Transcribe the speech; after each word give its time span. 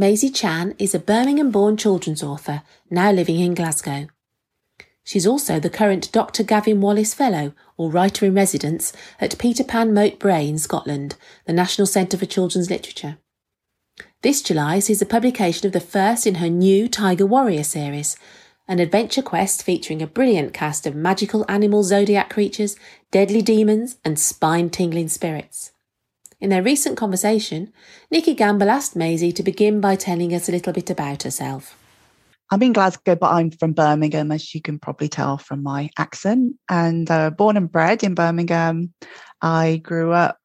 Maisie 0.00 0.30
Chan 0.30 0.74
is 0.78 0.94
a 0.94 0.98
Birmingham 0.98 1.50
born 1.50 1.76
children's 1.76 2.22
author 2.22 2.62
now 2.88 3.12
living 3.12 3.38
in 3.38 3.52
Glasgow. 3.52 4.06
She's 5.04 5.26
also 5.26 5.60
the 5.60 5.68
current 5.68 6.10
Dr. 6.10 6.42
Gavin 6.42 6.80
Wallace 6.80 7.12
Fellow 7.12 7.52
or 7.76 7.90
Writer 7.90 8.24
in 8.24 8.32
Residence 8.32 8.94
at 9.20 9.36
Peter 9.36 9.62
Pan 9.62 9.92
Moat 9.92 10.18
Brae 10.18 10.48
in 10.48 10.56
Scotland, 10.56 11.16
the 11.44 11.52
National 11.52 11.86
Centre 11.86 12.16
for 12.16 12.24
Children's 12.24 12.70
Literature. 12.70 13.18
This 14.22 14.40
July 14.40 14.78
sees 14.78 15.00
the 15.00 15.04
publication 15.04 15.66
of 15.66 15.74
the 15.74 15.80
first 15.80 16.26
in 16.26 16.36
her 16.36 16.48
new 16.48 16.88
Tiger 16.88 17.26
Warrior 17.26 17.62
series, 17.62 18.16
an 18.66 18.78
adventure 18.78 19.20
quest 19.20 19.62
featuring 19.62 20.00
a 20.00 20.06
brilliant 20.06 20.54
cast 20.54 20.86
of 20.86 20.94
magical 20.94 21.44
animal 21.46 21.82
zodiac 21.82 22.30
creatures, 22.30 22.74
deadly 23.10 23.42
demons, 23.42 23.98
and 24.02 24.18
spine 24.18 24.70
tingling 24.70 25.10
spirits. 25.10 25.72
In 26.40 26.48
their 26.48 26.62
recent 26.62 26.96
conversation, 26.96 27.70
Nikki 28.10 28.32
Gamble 28.34 28.70
asked 28.70 28.96
Maisie 28.96 29.32
to 29.32 29.42
begin 29.42 29.80
by 29.80 29.94
telling 29.94 30.34
us 30.34 30.48
a 30.48 30.52
little 30.52 30.72
bit 30.72 30.88
about 30.88 31.24
herself. 31.24 31.76
I'm 32.50 32.62
in 32.62 32.72
Glasgow, 32.72 33.14
but 33.14 33.30
I'm 33.30 33.50
from 33.50 33.74
Birmingham, 33.74 34.32
as 34.32 34.54
you 34.54 34.62
can 34.62 34.78
probably 34.78 35.08
tell 35.08 35.36
from 35.36 35.62
my 35.62 35.90
accent. 35.98 36.56
And 36.68 37.10
uh, 37.10 37.30
born 37.30 37.58
and 37.58 37.70
bred 37.70 38.02
in 38.02 38.14
Birmingham, 38.14 38.94
I 39.42 39.76
grew 39.84 40.12
up 40.12 40.38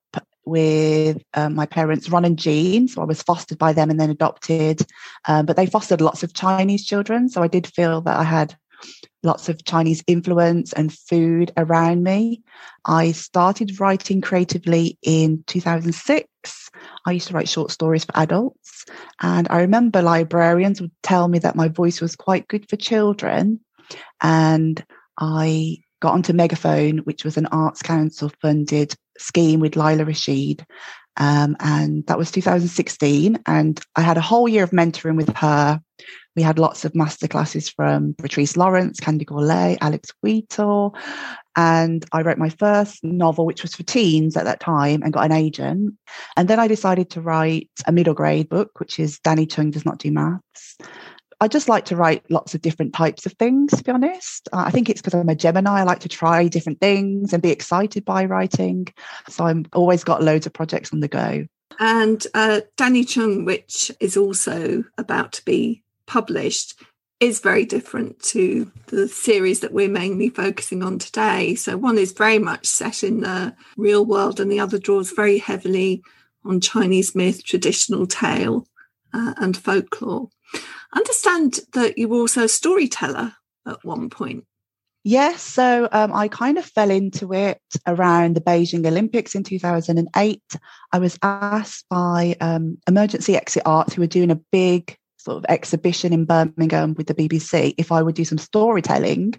with 0.45 1.23
um, 1.33 1.55
my 1.55 1.65
parents, 1.65 2.09
Ron 2.09 2.25
and 2.25 2.37
Jean. 2.37 2.89
So 2.89 3.01
I 3.01 3.05
was 3.05 3.23
fostered 3.23 3.57
by 3.57 3.71
them 3.71 3.89
and 3.89 3.99
then 3.99 4.09
adopted. 4.09 4.85
Um, 5.27 5.45
but 5.45 5.55
they 5.55 5.65
fostered 5.65 6.01
lots 6.01 6.23
of 6.23 6.33
Chinese 6.33 6.85
children. 6.85 7.29
So 7.29 7.41
I 7.41 7.47
did 7.47 7.67
feel 7.67 8.01
that 8.01 8.19
I 8.19 8.23
had 8.23 8.55
lots 9.23 9.49
of 9.49 9.65
Chinese 9.65 10.03
influence 10.07 10.71
and 10.73 10.93
food 10.93 11.51
around 11.57 12.03
me. 12.03 12.41
I 12.85 13.11
started 13.11 13.79
writing 13.79 14.21
creatively 14.21 14.97
in 15.01 15.43
2006. 15.47 16.69
I 17.05 17.11
used 17.11 17.27
to 17.29 17.33
write 17.33 17.49
short 17.49 17.71
stories 17.71 18.05
for 18.05 18.17
adults. 18.17 18.85
And 19.21 19.47
I 19.49 19.61
remember 19.61 20.01
librarians 20.01 20.79
would 20.81 20.91
tell 21.03 21.27
me 21.27 21.39
that 21.39 21.55
my 21.55 21.67
voice 21.67 22.01
was 22.01 22.15
quite 22.15 22.47
good 22.47 22.69
for 22.69 22.75
children. 22.75 23.59
And 24.21 24.83
I 25.19 25.77
got 26.01 26.13
onto 26.13 26.33
Megaphone, 26.33 26.99
which 26.99 27.23
was 27.23 27.37
an 27.37 27.47
Arts 27.47 27.81
Council 27.81 28.31
funded 28.41 28.95
scheme 29.17 29.59
with 29.59 29.75
Leila 29.75 30.05
Rasheed. 30.05 30.63
Um, 31.17 31.55
and 31.59 32.05
that 32.07 32.17
was 32.17 32.31
2016. 32.31 33.39
And 33.45 33.79
I 33.95 34.01
had 34.01 34.17
a 34.17 34.21
whole 34.21 34.47
year 34.47 34.63
of 34.63 34.71
mentoring 34.71 35.17
with 35.17 35.29
her. 35.35 35.81
We 36.35 36.41
had 36.41 36.59
lots 36.59 36.83
of 36.83 36.91
masterclasses 36.93 37.73
from 37.73 38.13
Patrice 38.15 38.57
Lawrence, 38.57 38.99
Candy 38.99 39.23
Gourlay, 39.23 39.77
Alex 39.79 40.11
Wheatle. 40.23 40.93
And 41.55 42.05
I 42.11 42.21
wrote 42.21 42.37
my 42.37 42.49
first 42.49 43.03
novel, 43.03 43.45
which 43.45 43.61
was 43.61 43.73
for 43.73 43.83
teens 43.83 44.35
at 44.35 44.43
that 44.43 44.59
time, 44.59 45.01
and 45.01 45.13
got 45.13 45.25
an 45.25 45.31
agent. 45.31 45.93
And 46.35 46.49
then 46.49 46.59
I 46.59 46.67
decided 46.67 47.09
to 47.11 47.21
write 47.21 47.69
a 47.87 47.93
middle 47.93 48.13
grade 48.13 48.49
book, 48.49 48.79
which 48.79 48.99
is 48.99 49.19
Danny 49.19 49.45
Chung 49.45 49.71
Does 49.71 49.85
Not 49.85 49.99
Do 49.99 50.11
Maths. 50.11 50.77
I 51.45 51.47
just 51.47 51.69
like 51.69 51.85
to 51.85 51.95
write 51.95 52.23
lots 52.31 52.55
of 52.55 52.63
different 52.63 52.95
types 52.95 53.27
of 53.27 53.33
things, 53.33 53.69
to 53.77 53.83
be 53.83 53.91
honest. 53.91 54.49
Uh, 54.51 54.63
I 54.65 54.71
think 54.71 54.89
it's 54.89 54.99
because 54.99 55.13
I'm 55.13 55.29
a 55.29 55.35
Gemini. 55.35 55.81
I 55.81 55.83
like 55.83 55.99
to 55.99 56.09
try 56.09 56.47
different 56.47 56.81
things 56.81 57.33
and 57.33 57.43
be 57.43 57.51
excited 57.51 58.03
by 58.03 58.25
writing. 58.25 58.87
So 59.29 59.45
I'm 59.45 59.67
always 59.71 60.03
got 60.03 60.23
loads 60.23 60.47
of 60.47 60.53
projects 60.53 60.91
on 60.91 61.01
the 61.01 61.07
go. 61.07 61.45
And 61.77 62.25
uh, 62.33 62.61
Danny 62.77 63.03
Chung, 63.03 63.45
which 63.45 63.91
is 63.99 64.17
also 64.17 64.85
about 64.97 65.33
to 65.33 65.45
be 65.45 65.83
published, 66.07 66.81
is 67.19 67.41
very 67.41 67.63
different 67.63 68.19
to 68.23 68.71
the 68.87 69.07
series 69.07 69.59
that 69.59 69.71
we're 69.71 69.87
mainly 69.87 70.29
focusing 70.29 70.81
on 70.81 70.97
today. 70.97 71.53
So 71.53 71.77
one 71.77 71.99
is 71.99 72.11
very 72.11 72.39
much 72.39 72.65
set 72.65 73.03
in 73.03 73.19
the 73.19 73.55
real 73.77 74.03
world, 74.03 74.39
and 74.39 74.51
the 74.51 74.61
other 74.61 74.79
draws 74.79 75.11
very 75.11 75.37
heavily 75.37 76.01
on 76.43 76.59
Chinese 76.59 77.13
myth, 77.13 77.43
traditional 77.43 78.07
tale, 78.07 78.67
uh, 79.13 79.35
and 79.37 79.55
folklore 79.55 80.29
understand 80.95 81.59
that 81.73 81.97
you 81.97 82.07
were 82.07 82.19
also 82.19 82.43
a 82.43 82.49
storyteller 82.49 83.33
at 83.67 83.83
one 83.83 84.09
point. 84.09 84.45
Yes, 85.07 85.43
so 85.43 85.87
um, 85.91 86.11
I 86.13 86.27
kind 86.27 86.57
of 86.57 86.65
fell 86.65 86.89
into 86.89 87.31
it 87.31 87.61
around 87.85 88.35
the 88.35 88.41
Beijing 88.41 88.87
Olympics 88.87 89.35
in 89.35 89.43
2008. 89.43 90.41
I 90.91 90.97
was 90.97 91.19
asked 91.21 91.85
by 91.91 92.35
um, 92.41 92.79
Emergency 92.87 93.35
Exit 93.35 93.61
Arts, 93.67 93.93
who 93.93 94.01
were 94.01 94.07
doing 94.07 94.31
a 94.31 94.41
big 94.51 94.97
sort 95.19 95.37
of 95.37 95.45
exhibition 95.47 96.11
in 96.11 96.25
Birmingham 96.25 96.95
with 96.95 97.05
the 97.05 97.13
BBC, 97.13 97.75
if 97.77 97.91
I 97.91 98.01
would 98.01 98.15
do 98.15 98.25
some 98.25 98.39
storytelling, 98.39 99.35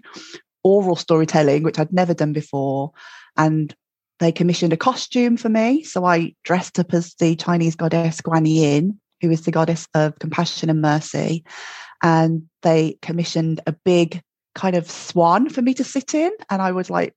oral 0.63 0.95
storytelling, 0.95 1.63
which 1.63 1.79
I'd 1.79 1.91
never 1.91 2.13
done 2.13 2.31
before. 2.31 2.91
And 3.35 3.75
they 4.19 4.31
commissioned 4.31 4.71
a 4.71 4.77
costume 4.77 5.35
for 5.35 5.49
me. 5.49 5.83
So 5.83 6.05
I 6.05 6.33
dressed 6.45 6.79
up 6.79 6.93
as 6.93 7.13
the 7.15 7.35
Chinese 7.35 7.75
goddess 7.75 8.21
Guan 8.21 8.47
Yin 8.47 8.99
who 9.21 9.31
is 9.31 9.41
the 9.41 9.51
goddess 9.51 9.87
of 9.93 10.17
compassion 10.19 10.69
and 10.69 10.81
mercy. 10.81 11.43
And 12.03 12.43
they 12.61 12.97
commissioned 13.01 13.61
a 13.65 13.71
big 13.71 14.21
kind 14.55 14.75
of 14.75 14.89
swan 14.89 15.49
for 15.49 15.61
me 15.61 15.73
to 15.75 15.83
sit 15.83 16.13
in. 16.13 16.31
And 16.49 16.61
I 16.61 16.71
was 16.71 16.89
like 16.89 17.13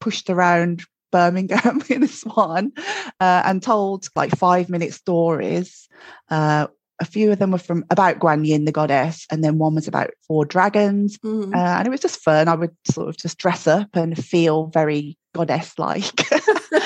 pushed 0.00 0.30
around 0.30 0.82
Birmingham 1.10 1.82
in 1.88 2.02
a 2.02 2.08
swan 2.08 2.72
uh, 3.20 3.42
and 3.44 3.62
told 3.62 4.08
like 4.16 4.30
five 4.36 4.68
minute 4.68 4.92
stories. 4.92 5.88
Uh, 6.30 6.66
a 7.00 7.04
few 7.04 7.32
of 7.32 7.38
them 7.38 7.50
were 7.50 7.58
from 7.58 7.84
about 7.90 8.18
Guan 8.18 8.46
Yin, 8.46 8.66
the 8.66 8.72
goddess, 8.72 9.26
and 9.30 9.42
then 9.42 9.58
one 9.58 9.74
was 9.74 9.88
about 9.88 10.10
four 10.26 10.44
dragons. 10.44 11.18
Mm. 11.18 11.54
Uh, 11.54 11.78
and 11.78 11.86
it 11.86 11.90
was 11.90 12.00
just 12.00 12.20
fun. 12.20 12.46
I 12.46 12.54
would 12.54 12.74
sort 12.88 13.08
of 13.08 13.16
just 13.16 13.38
dress 13.38 13.66
up 13.66 13.88
and 13.94 14.16
feel 14.16 14.66
very 14.66 15.18
goddess 15.34 15.76
like. 15.78 16.32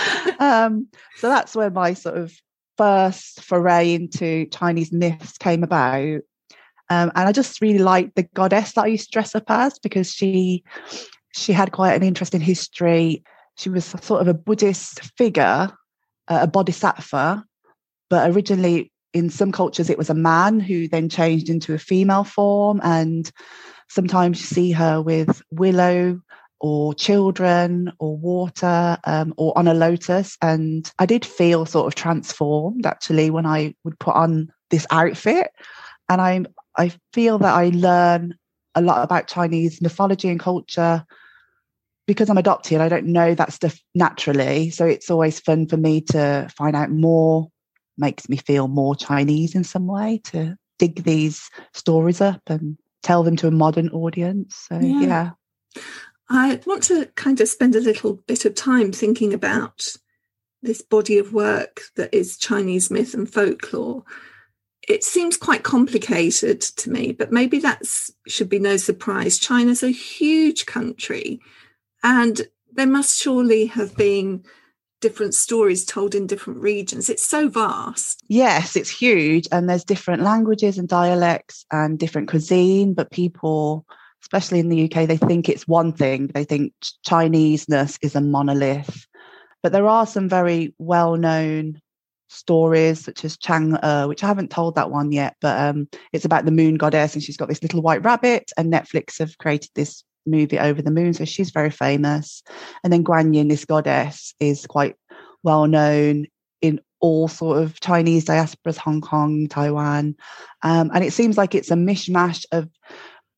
um, 0.38 0.88
so 1.16 1.28
that's 1.28 1.54
where 1.54 1.70
my 1.70 1.94
sort 1.94 2.16
of 2.16 2.34
first 2.78 3.42
foray 3.42 3.92
into 3.92 4.46
Chinese 4.46 4.92
myths 4.92 5.36
came 5.36 5.62
about. 5.62 6.20
Um, 6.90 7.12
and 7.14 7.28
I 7.28 7.32
just 7.32 7.60
really 7.60 7.80
liked 7.80 8.14
the 8.16 8.22
goddess 8.22 8.72
that 8.72 8.84
I 8.84 8.88
used 8.88 9.06
to 9.06 9.12
dress 9.12 9.34
up 9.34 9.44
as 9.48 9.78
because 9.78 10.12
she 10.12 10.64
she 11.32 11.52
had 11.52 11.72
quite 11.72 11.94
an 11.94 12.02
interesting 12.02 12.40
history. 12.40 13.22
She 13.56 13.68
was 13.68 13.84
sort 13.84 14.22
of 14.22 14.28
a 14.28 14.34
Buddhist 14.34 15.00
figure, 15.18 15.70
uh, 16.28 16.38
a 16.42 16.46
bodhisattva, 16.46 17.44
but 18.08 18.30
originally 18.30 18.90
in 19.12 19.28
some 19.28 19.52
cultures 19.52 19.90
it 19.90 19.98
was 19.98 20.10
a 20.10 20.14
man 20.14 20.60
who 20.60 20.88
then 20.88 21.08
changed 21.08 21.50
into 21.50 21.74
a 21.74 21.78
female 21.78 22.24
form. 22.24 22.80
And 22.82 23.30
sometimes 23.88 24.40
you 24.40 24.46
see 24.46 24.72
her 24.72 25.02
with 25.02 25.42
willow 25.50 26.20
or 26.60 26.94
children 26.94 27.92
or 27.98 28.16
water 28.16 28.98
um, 29.04 29.32
or 29.36 29.56
on 29.56 29.68
a 29.68 29.74
lotus. 29.74 30.36
And 30.42 30.90
I 30.98 31.06
did 31.06 31.24
feel 31.24 31.66
sort 31.66 31.86
of 31.86 31.94
transformed 31.94 32.86
actually 32.86 33.30
when 33.30 33.46
I 33.46 33.74
would 33.84 33.98
put 33.98 34.14
on 34.14 34.52
this 34.70 34.86
outfit. 34.90 35.50
And 36.08 36.20
I, 36.20 36.44
I 36.76 36.92
feel 37.12 37.38
that 37.38 37.54
I 37.54 37.70
learn 37.74 38.34
a 38.74 38.80
lot 38.80 39.02
about 39.02 39.28
Chinese 39.28 39.80
mythology 39.80 40.28
and 40.28 40.40
culture 40.40 41.04
because 42.06 42.30
I'm 42.30 42.38
adopted. 42.38 42.80
I 42.80 42.88
don't 42.88 43.06
know 43.06 43.34
that 43.34 43.52
stuff 43.52 43.78
naturally. 43.94 44.70
So 44.70 44.86
it's 44.86 45.10
always 45.10 45.40
fun 45.40 45.66
for 45.66 45.76
me 45.76 46.00
to 46.12 46.48
find 46.56 46.74
out 46.74 46.90
more, 46.90 47.48
makes 47.98 48.28
me 48.28 48.38
feel 48.38 48.66
more 48.66 48.96
Chinese 48.96 49.54
in 49.54 49.62
some 49.62 49.86
way 49.86 50.20
to 50.24 50.56
dig 50.78 51.04
these 51.04 51.50
stories 51.74 52.20
up 52.20 52.40
and 52.46 52.78
tell 53.02 53.22
them 53.22 53.36
to 53.36 53.48
a 53.48 53.52
modern 53.52 53.90
audience. 53.90 54.56
So 54.68 54.80
yeah. 54.80 55.00
yeah. 55.00 55.82
I 56.30 56.60
want 56.66 56.82
to 56.84 57.06
kind 57.14 57.40
of 57.40 57.48
spend 57.48 57.74
a 57.74 57.80
little 57.80 58.14
bit 58.26 58.44
of 58.44 58.54
time 58.54 58.92
thinking 58.92 59.32
about 59.32 59.96
this 60.62 60.82
body 60.82 61.18
of 61.18 61.32
work 61.32 61.82
that 61.96 62.12
is 62.12 62.36
Chinese 62.36 62.90
myth 62.90 63.14
and 63.14 63.32
folklore. 63.32 64.04
It 64.86 65.04
seems 65.04 65.36
quite 65.36 65.62
complicated 65.62 66.60
to 66.60 66.90
me, 66.90 67.12
but 67.12 67.32
maybe 67.32 67.58
that 67.60 67.82
should 68.26 68.48
be 68.48 68.58
no 68.58 68.76
surprise. 68.76 69.38
China's 69.38 69.82
a 69.82 69.90
huge 69.90 70.66
country, 70.66 71.40
and 72.02 72.42
there 72.72 72.86
must 72.86 73.18
surely 73.18 73.66
have 73.66 73.96
been 73.96 74.44
different 75.00 75.34
stories 75.34 75.84
told 75.84 76.14
in 76.14 76.26
different 76.26 76.60
regions. 76.60 77.08
It's 77.08 77.24
so 77.24 77.48
vast. 77.48 78.22
Yes, 78.28 78.76
it's 78.76 78.90
huge, 78.90 79.46
and 79.52 79.68
there's 79.68 79.84
different 79.84 80.22
languages 80.22 80.78
and 80.78 80.88
dialects 80.88 81.64
and 81.70 81.98
different 81.98 82.28
cuisine, 82.28 82.94
but 82.94 83.10
people 83.10 83.86
especially 84.22 84.58
in 84.60 84.68
the 84.68 84.84
UK, 84.84 85.06
they 85.06 85.16
think 85.16 85.48
it's 85.48 85.68
one 85.68 85.92
thing. 85.92 86.28
They 86.28 86.44
think 86.44 86.72
Chineseness 87.06 87.98
is 88.02 88.14
a 88.14 88.20
monolith. 88.20 89.06
But 89.62 89.72
there 89.72 89.88
are 89.88 90.06
some 90.06 90.28
very 90.28 90.74
well 90.78 91.16
known 91.16 91.80
stories, 92.28 93.04
such 93.04 93.24
as 93.24 93.36
Chang, 93.36 93.74
uh, 93.76 94.06
which 94.06 94.22
I 94.22 94.26
haven't 94.26 94.50
told 94.50 94.74
that 94.74 94.90
one 94.90 95.12
yet, 95.12 95.36
but 95.40 95.58
um, 95.58 95.88
it's 96.12 96.24
about 96.24 96.44
the 96.44 96.50
moon 96.50 96.74
goddess 96.74 97.14
and 97.14 97.22
she's 97.22 97.36
got 97.36 97.48
this 97.48 97.62
little 97.62 97.82
white 97.82 98.04
rabbit. 98.04 98.52
And 98.56 98.72
Netflix 98.72 99.18
have 99.18 99.36
created 99.38 99.70
this 99.74 100.04
movie 100.26 100.58
Over 100.58 100.82
the 100.82 100.90
Moon. 100.90 101.14
So 101.14 101.24
she's 101.24 101.50
very 101.50 101.70
famous. 101.70 102.42
And 102.84 102.92
then 102.92 103.04
Guan 103.04 103.34
Yin, 103.34 103.48
this 103.48 103.64
goddess, 103.64 104.34
is 104.40 104.66
quite 104.66 104.94
well 105.42 105.66
known 105.66 106.26
in 106.60 106.80
all 107.00 107.28
sort 107.28 107.62
of 107.62 107.80
Chinese 107.80 108.24
diasporas, 108.24 108.76
Hong 108.76 109.00
Kong, 109.00 109.48
Taiwan. 109.48 110.16
Um, 110.62 110.90
and 110.92 111.04
it 111.04 111.12
seems 111.12 111.36
like 111.36 111.54
it's 111.54 111.70
a 111.70 111.74
mishmash 111.74 112.44
of 112.52 112.68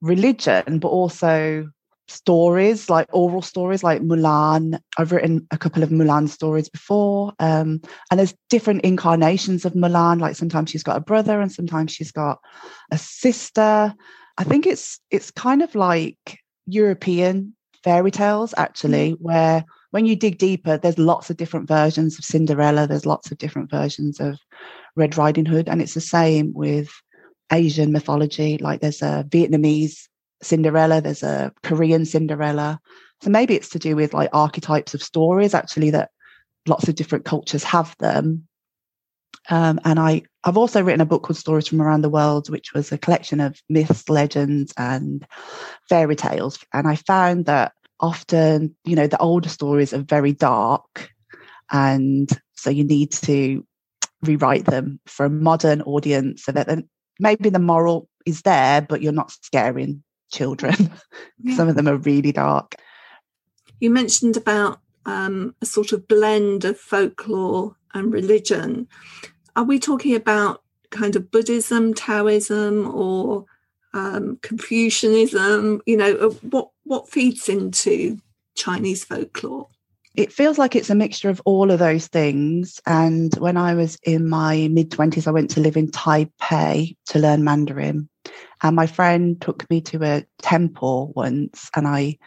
religion, 0.01 0.79
but 0.79 0.89
also 0.89 1.69
stories, 2.11 2.91
like 2.91 3.07
oral 3.13 3.43
stories, 3.43 3.85
like 3.85 4.03
Mulan. 4.03 4.81
I've 4.99 5.13
written 5.13 5.47
a 5.51 5.59
couple 5.59 5.83
of 5.83 5.91
Mulan 5.91 6.29
stories 6.29 6.69
before. 6.69 7.33
Um, 7.39 7.81
and 8.11 8.19
there's 8.19 8.35
different 8.49 8.83
incarnations 8.83 9.65
of 9.65 9.75
Mulan. 9.75 10.21
Like 10.21 10.37
sometimes 10.37 10.71
she's 10.71 10.83
got 10.83 10.97
a 10.97 11.01
brother 11.01 11.41
and 11.41 11.53
sometimes 11.53 11.93
she's 11.93 12.13
got 12.13 12.39
a 12.91 12.99
sister. 12.99 13.95
I 14.39 14.45
think 14.45 14.67
it's 14.67 14.99
it's 15.11 15.31
kind 15.31 15.63
of 15.63 15.75
like 15.75 16.39
European 16.67 17.55
fairy 17.85 18.11
tales, 18.11 18.55
actually, 18.57 19.13
mm-hmm. 19.13 19.25
where 19.25 19.65
when 19.91 20.07
you 20.07 20.17
dig 20.17 20.39
deeper, 20.39 20.77
there's 20.77 20.99
lots 20.99 21.31
of 21.31 21.37
different 21.37 21.69
versions 21.69 22.19
of 22.19 22.25
Cinderella, 22.25 22.87
there's 22.87 23.07
lots 23.07 23.31
of 23.31 23.39
different 23.39 23.71
versions 23.71 24.21
of 24.21 24.39
Red 24.97 25.17
Riding 25.17 25.47
Hood. 25.47 25.69
And 25.69 25.83
it's 25.83 25.95
the 25.95 26.01
same 26.01 26.53
with 26.55 26.91
Asian 27.53 27.93
mythology. 27.93 28.59
Like 28.59 28.81
there's 28.81 29.03
a 29.03 29.25
Vietnamese 29.29 30.09
Cinderella, 30.43 31.01
there's 31.01 31.23
a 31.23 31.53
Korean 31.63 32.05
Cinderella. 32.05 32.81
So 33.23 33.31
maybe 33.31 33.55
it's 33.55 33.69
to 33.71 33.79
do 33.79 33.97
with 33.97 34.15
like 34.15 34.31
archetypes 34.33 34.95
of 34.95 35.03
stories, 35.03 35.55
actually, 35.55 35.91
that 35.91 36.11
lots 36.67 36.89
of 36.89 36.95
different 36.95 37.25
cultures 37.25 37.65
have 37.65 37.95
them. 37.99 38.47
Um, 39.49 39.81
and 39.85 39.99
I, 39.99 40.23
I've 40.45 40.57
also 40.57 40.83
written 40.83 41.01
a 41.01 41.07
book 41.07 41.23
called 41.23 41.37
Stories 41.37 41.69
from 41.69 41.83
Around 41.83 42.03
the 42.03 42.09
World, 42.09 42.51
which 42.51 42.73
was 42.73 42.93
a 42.93 42.99
collection 42.99 43.41
of 43.41 43.61
myths, 43.69 44.09
legends, 44.09 44.73
and 44.77 45.27
fairy 45.89 46.17
tales. 46.17 46.59
And 46.73 46.87
I 46.87 46.97
found 46.97 47.47
that 47.47 47.73
often, 47.99 48.75
you 48.85 48.97
know, 48.97 49.07
the 49.07 49.19
older 49.19 49.49
stories 49.49 49.93
are 49.93 50.03
very 50.03 50.33
dark. 50.33 51.11
And 51.71 52.31
so 52.55 52.71
you 52.71 52.85
need 52.85 53.13
to 53.13 53.67
rewrite 54.23 54.67
them 54.67 55.01
for 55.07 55.27
a 55.27 55.31
modern 55.31 55.83
audience 55.83 56.45
so 56.45 56.53
that 56.53 56.69
maybe 57.21 57.51
the 57.51 57.59
moral 57.59 58.09
is 58.27 58.43
there, 58.43 58.83
but 58.83 59.03
you're 59.03 59.13
not 59.13 59.31
scaring 59.31 60.03
children. 60.33 60.75
Yeah. 61.43 61.57
Some 61.57 61.69
of 61.69 61.75
them 61.75 61.89
are 61.89 61.97
really 61.97 62.33
dark. 62.33 62.75
You 63.81 63.89
mentioned 63.89 64.37
about 64.37 64.83
um, 65.07 65.55
a 65.63 65.65
sort 65.67 65.93
of 65.93 66.07
blend 66.07 66.67
of 66.67 66.79
folklore 66.79 67.77
and 67.95 68.13
religion. 68.13 68.87
Are 69.57 69.65
we 69.65 69.79
talking 69.79 70.15
about 70.15 70.63
kind 70.91 71.17
of 71.17 71.31
Buddhism, 71.31 71.95
Taoism, 71.95 72.95
or 72.95 73.47
um, 73.95 74.39
Confucianism? 74.43 75.81
You 75.87 75.97
know, 75.97 76.15
uh, 76.17 76.29
what 76.51 76.69
what 76.85 77.09
feeds 77.09 77.49
into 77.49 78.19
Chinese 78.55 79.03
folklore? 79.03 79.69
It 80.17 80.33
feels 80.33 80.59
like 80.59 80.75
it's 80.75 80.91
a 80.91 80.95
mixture 80.95 81.31
of 81.31 81.41
all 81.45 81.71
of 81.71 81.79
those 81.79 82.09
things. 82.09 82.81
And 82.87 83.35
when 83.37 83.57
I 83.57 83.75
was 83.75 83.97
in 84.03 84.29
my 84.29 84.69
mid 84.71 84.91
20s, 84.91 85.27
I 85.27 85.31
went 85.31 85.51
to 85.51 85.61
live 85.61 85.77
in 85.77 85.91
Taipei 85.91 86.97
to 87.07 87.19
learn 87.19 87.45
Mandarin. 87.45 88.09
And 88.63 88.77
my 88.77 88.87
friend 88.87 89.41
took 89.41 89.69
me 89.71 89.81
to 89.83 90.03
a 90.05 90.25
temple 90.43 91.13
once, 91.15 91.71
and 91.75 91.87
I 91.87 92.19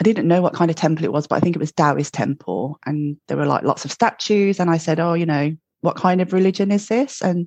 I 0.00 0.04
didn't 0.04 0.26
know 0.26 0.42
what 0.42 0.54
kind 0.54 0.70
of 0.70 0.76
temple 0.76 1.04
it 1.04 1.12
was, 1.12 1.26
but 1.26 1.36
I 1.36 1.40
think 1.40 1.54
it 1.54 1.60
was 1.60 1.72
Taoist 1.72 2.14
temple. 2.14 2.78
And 2.86 3.16
there 3.28 3.36
were 3.36 3.46
like 3.46 3.62
lots 3.62 3.84
of 3.84 3.92
statues. 3.92 4.58
And 4.58 4.70
I 4.70 4.78
said, 4.78 4.98
Oh, 4.98 5.14
you 5.14 5.26
know, 5.26 5.54
what 5.82 5.96
kind 5.96 6.20
of 6.20 6.32
religion 6.32 6.72
is 6.72 6.88
this? 6.88 7.20
And 7.20 7.46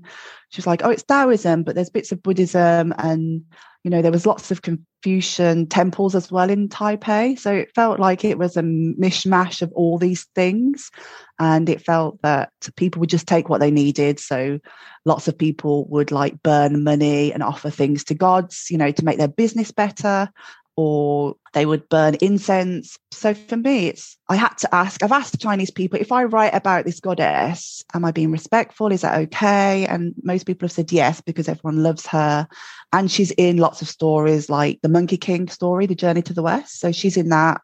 she 0.49 0.59
was 0.59 0.67
like, 0.67 0.83
Oh, 0.83 0.91
it's 0.91 1.03
Taoism, 1.03 1.63
but 1.63 1.75
there's 1.75 1.89
bits 1.89 2.11
of 2.11 2.21
Buddhism 2.21 2.93
and 2.97 3.43
you 3.85 3.91
know, 3.91 4.01
there 4.01 4.11
was 4.11 4.25
lots 4.25 4.49
of 4.49 4.63
Confucian 4.63 5.67
temples 5.67 6.15
as 6.15 6.31
well 6.31 6.49
in 6.49 6.69
Taipei. 6.69 7.37
So 7.37 7.53
it 7.53 7.71
felt 7.75 7.99
like 7.99 8.25
it 8.25 8.39
was 8.39 8.57
a 8.57 8.63
mishmash 8.63 9.61
of 9.61 9.71
all 9.73 9.99
these 9.99 10.23
things. 10.33 10.89
And 11.37 11.69
it 11.69 11.85
felt 11.85 12.19
that 12.23 12.49
people 12.77 13.01
would 13.01 13.11
just 13.11 13.27
take 13.27 13.47
what 13.47 13.59
they 13.59 13.69
needed. 13.69 14.19
So 14.19 14.59
lots 15.05 15.27
of 15.27 15.37
people 15.37 15.85
would 15.89 16.09
like 16.09 16.41
burn 16.41 16.83
money 16.83 17.31
and 17.31 17.43
offer 17.43 17.69
things 17.69 18.03
to 18.05 18.15
gods, 18.15 18.71
you 18.71 18.79
know, 18.79 18.89
to 18.89 19.05
make 19.05 19.19
their 19.19 19.27
business 19.27 19.71
better 19.71 20.31
or 20.77 21.35
they 21.53 21.65
would 21.65 21.87
burn 21.87 22.15
incense. 22.21 22.97
So 23.11 23.33
for 23.33 23.55
me, 23.55 23.87
it's 23.87 24.17
I 24.27 24.35
had 24.35 24.57
to 24.59 24.75
ask. 24.75 25.01
I've 25.01 25.11
asked 25.11 25.39
Chinese 25.39 25.71
people 25.71 25.99
if 25.99 26.11
I 26.11 26.25
write 26.25 26.53
about 26.53 26.85
this 26.85 26.99
goddess, 26.99 27.83
am 27.93 28.03
I 28.03 28.11
being 28.11 28.31
respectful? 28.31 28.91
Is 28.91 29.01
that 29.01 29.19
okay? 29.21 29.85
And 29.87 30.13
most 30.23 30.45
people 30.45 30.65
have 30.65 30.73
said 30.73 30.91
yes 30.91 31.21
because 31.21 31.47
everyone 31.47 31.81
loves 31.81 32.05
her, 32.07 32.47
and 32.91 33.09
she's 33.09 33.31
in 33.31 33.57
lots 33.57 33.81
of 33.81 33.87
stories 33.87 34.49
like 34.49 34.79
the 34.81 34.89
Monkey 34.89 35.17
King 35.17 35.47
story, 35.47 35.85
The 35.85 35.95
Journey 35.95 36.21
to 36.23 36.33
the 36.33 36.43
West. 36.43 36.79
So 36.79 36.91
she's 36.91 37.17
in 37.17 37.29
that, 37.29 37.61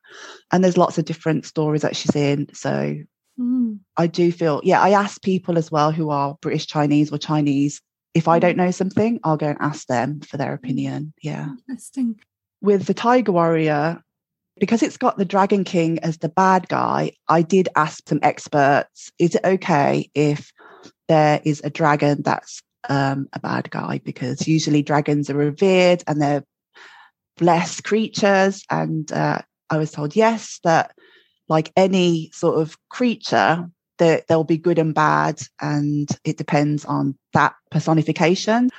and 0.52 0.64
there's 0.64 0.78
lots 0.78 0.98
of 0.98 1.06
different 1.06 1.46
stories 1.46 1.82
that 1.82 1.96
she's 1.96 2.16
in. 2.16 2.48
So 2.54 2.96
mm. 3.40 3.80
I 3.98 4.08
do 4.08 4.32
feel, 4.32 4.62
yeah. 4.64 4.82
I 4.82 4.92
ask 4.92 5.22
people 5.22 5.58
as 5.58 5.70
well 5.70 5.92
who 5.92 6.12
are 6.12 6.38
British 6.42 6.68
Chinese 6.68 7.12
or 7.12 7.18
Chinese 7.18 7.82
if 8.14 8.28
I 8.28 8.40
don't 8.40 8.58
know 8.58 8.72
something, 8.72 9.22
I'll 9.24 9.38
go 9.38 9.48
and 9.48 9.58
ask 9.62 9.88
them 9.88 10.20
for 10.20 10.36
their 10.36 10.54
opinion. 10.54 11.14
Yeah. 11.22 11.48
Interesting 11.70 12.20
with 12.62 12.86
the 12.86 12.94
Tiger 12.94 13.32
Warrior, 13.32 14.02
because 14.60 14.84
it's 14.84 14.98
got 14.98 15.18
the 15.18 15.26
Dragon 15.26 15.64
King 15.64 16.00
as 16.00 16.18
the 16.20 16.30
bad 16.30 16.68
guy, 16.70 17.14
I 17.28 17.42
did 17.42 17.70
ask 17.76 18.08
some 18.08 18.20
experts 18.22 19.12
is 19.18 19.36
it 19.36 19.44
okay 19.44 20.10
if 20.14 20.52
there 21.08 21.42
is 21.44 21.62
a 21.64 21.70
dragon 21.70 22.22
that's 22.22 22.62
um, 22.90 23.28
a 23.34 23.40
bad 23.40 23.72
guy? 23.72 24.02
Because 24.04 24.48
usually 24.48 24.84
dragons 24.84 25.30
are 25.30 25.36
revered 25.36 26.04
and 26.08 26.22
they're 26.22 26.44
blessed 27.38 27.84
creatures. 27.84 28.64
And 28.70 29.12
uh, 29.12 29.42
I 29.70 29.78
was 29.78 29.92
told 29.92 30.16
yes, 30.16 30.60
that 30.64 30.94
like 31.48 31.72
any 31.76 32.30
sort 32.34 32.60
of 32.60 32.78
creature, 32.90 33.68
that 33.98 34.28
there'll 34.28 34.44
be 34.44 34.58
good 34.58 34.80
and 34.80 34.96
bad, 34.96 35.42
and 35.60 36.08
it 36.24 36.38
depends 36.38 36.86
on 36.86 37.18
that 37.34 37.54
personification. 37.72 38.70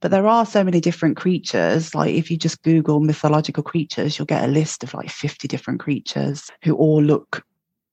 But 0.00 0.10
there 0.10 0.26
are 0.26 0.46
so 0.46 0.64
many 0.64 0.80
different 0.80 1.16
creatures. 1.16 1.94
Like 1.94 2.14
if 2.14 2.30
you 2.30 2.36
just 2.36 2.62
Google 2.62 3.00
mythological 3.00 3.62
creatures, 3.62 4.18
you'll 4.18 4.26
get 4.26 4.44
a 4.44 4.52
list 4.52 4.82
of 4.82 4.94
like 4.94 5.10
50 5.10 5.46
different 5.46 5.80
creatures 5.80 6.50
who 6.64 6.74
all 6.74 7.02
look 7.02 7.44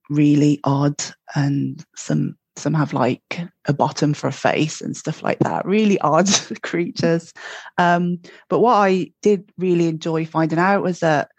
really 0.10 0.60
odd 0.64 1.04
and 1.36 1.84
some 1.96 2.38
some 2.56 2.74
have 2.74 2.92
like 2.92 3.40
a 3.68 3.74
bottom 3.74 4.16
for 4.16 4.28
a 4.28 4.32
face 4.32 4.82
and 4.82 4.98
stuff 4.98 5.22
like 5.22 5.38
that. 5.40 5.66
Really 5.66 6.00
odd 6.00 6.28
creatures. 6.64 7.34
Um, 7.78 8.20
but 8.50 8.60
what 8.60 8.76
i 8.76 9.12
did 9.22 9.52
really 9.58 9.88
enjoy 9.88 10.26
finding 10.26 10.60
out 10.60 10.82
was 10.84 11.00
that 11.00 11.30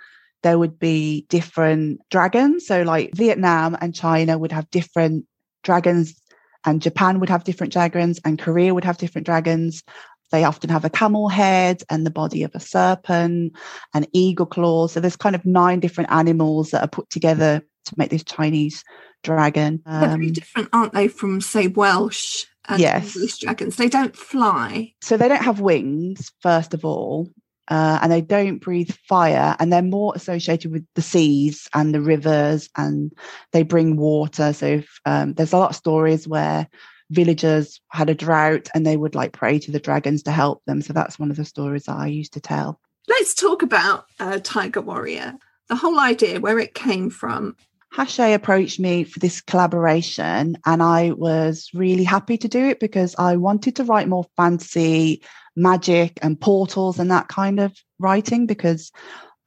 there 0.43 0.59
would 0.59 0.79
be 0.79 1.27
different 1.29 2.01
dragons. 2.11 2.67
So 2.67 2.83
like 2.83 3.15
vietnam 3.15 3.77
and 3.81 3.95
china 3.95 4.39
would 4.39 4.53
have 4.53 4.71
different 4.71 5.27
dragons 5.65 6.21
and 6.65 6.83
japan 6.83 7.21
would 7.21 7.29
have 7.29 7.45
different 7.45 7.73
dragons 7.73 8.21
and 8.25 8.39
korea 8.39 8.75
would 8.75 8.85
have 8.85 8.99
different 8.99 9.27
dragons 9.27 9.83
they 10.31 10.45
often 10.45 10.71
have 10.71 10.85
a 10.85 10.91
camel 10.91 11.29
head 11.29 11.83
and 11.91 12.05
the 12.05 12.11
body 12.11 12.43
of 12.43 12.55
a 12.55 12.61
serpent 12.61 13.57
and 13.95 14.09
eagle 14.13 14.47
claws. 14.47 14.93
So 14.93 15.01
there's 15.01 15.17
kind 15.17 15.35
of 15.35 15.45
nine 15.45 15.81
different 15.81 16.11
animals 16.11 16.71
that 16.71 16.83
are 16.83 16.89
put 16.89 17.09
together 17.11 17.63
to 17.87 17.95
make 17.97 18.11
this 18.11 18.25
Chinese 18.25 18.85
dragon. 19.23 19.83
Um, 19.87 20.01
They're 20.01 20.11
very 20.11 20.31
different, 20.31 20.69
aren't 20.73 20.93
they, 20.93 21.09
from 21.09 21.41
say 21.41 21.69
Welsh 21.69 22.45
and 22.69 22.81
yes. 22.81 23.17
English 23.17 23.39
dragons? 23.39 23.77
They 23.77 23.89
don't 23.89 24.17
fly. 24.17 24.93
So 25.03 25.17
they 25.17 25.29
don't 25.29 25.43
have 25.43 25.61
wings, 25.61 26.31
first 26.41 26.75
of 26.75 26.85
all. 26.85 27.31
Uh, 27.71 27.99
and 28.01 28.11
they 28.11 28.23
don't 28.23 28.61
breathe 28.61 28.91
fire 29.07 29.55
and 29.59 29.71
they're 29.71 29.83
more 29.83 30.15
associated 30.17 30.73
with 30.73 30.87
the 30.95 31.03
seas 31.03 31.69
and 31.75 31.95
the 31.95 32.01
rivers 32.01 32.71
and 32.79 33.13
they 33.53 33.63
bring 33.63 33.99
water 33.99 34.55
so 34.55 34.67
if, 34.67 34.99
um, 35.05 35.35
there's 35.35 35.53
a 35.53 35.59
lot 35.59 35.69
of 35.69 35.77
stories 35.77 36.27
where 36.27 36.67
villagers 37.11 37.81
had 37.91 38.11
a 38.11 38.15
drought 38.15 38.69
and 38.75 38.87
they 38.87 38.97
would 38.97 39.15
like 39.15 39.33
pray 39.33 39.59
to 39.59 39.71
the 39.71 39.81
dragons 39.81 40.23
to 40.25 40.31
help 40.31 40.63
them. 40.67 40.83
So 40.83 40.93
that's 40.93 41.19
one 41.19 41.31
of 41.31 41.37
the 41.37 41.45
stories 41.45 41.85
that 41.85 41.97
I 41.97 42.07
used 42.07 42.35
to 42.35 42.41
tell. 42.41 42.81
Let's 43.09 43.35
talk 43.35 43.63
about 43.63 44.07
uh, 44.21 44.39
Tiger 44.43 44.83
Warrior, 44.83 45.35
the 45.69 45.77
whole 45.77 45.99
idea, 45.99 46.41
where 46.41 46.59
it 46.59 46.75
came 46.75 47.11
from. 47.11 47.57
Hachette 47.91 48.35
approached 48.35 48.79
me 48.79 49.05
for 49.05 49.19
this 49.19 49.41
collaboration, 49.41 50.59
and 50.67 50.83
I 50.83 51.13
was 51.13 51.71
really 51.73 52.05
happy 52.05 52.37
to 52.37 52.49
do 52.49 52.67
it 52.67 52.81
because 52.81 53.15
I 53.19 53.37
wanted 53.37 53.77
to 53.77 53.85
write 53.85 54.09
more 54.09 54.27
fancy 54.37 55.23
magic 55.57 56.19
and 56.23 56.39
portals 56.41 56.99
and 56.99 57.11
that 57.11 57.29
kind 57.29 57.59
of 57.59 57.75
writing 57.99 58.47
because 58.47 58.93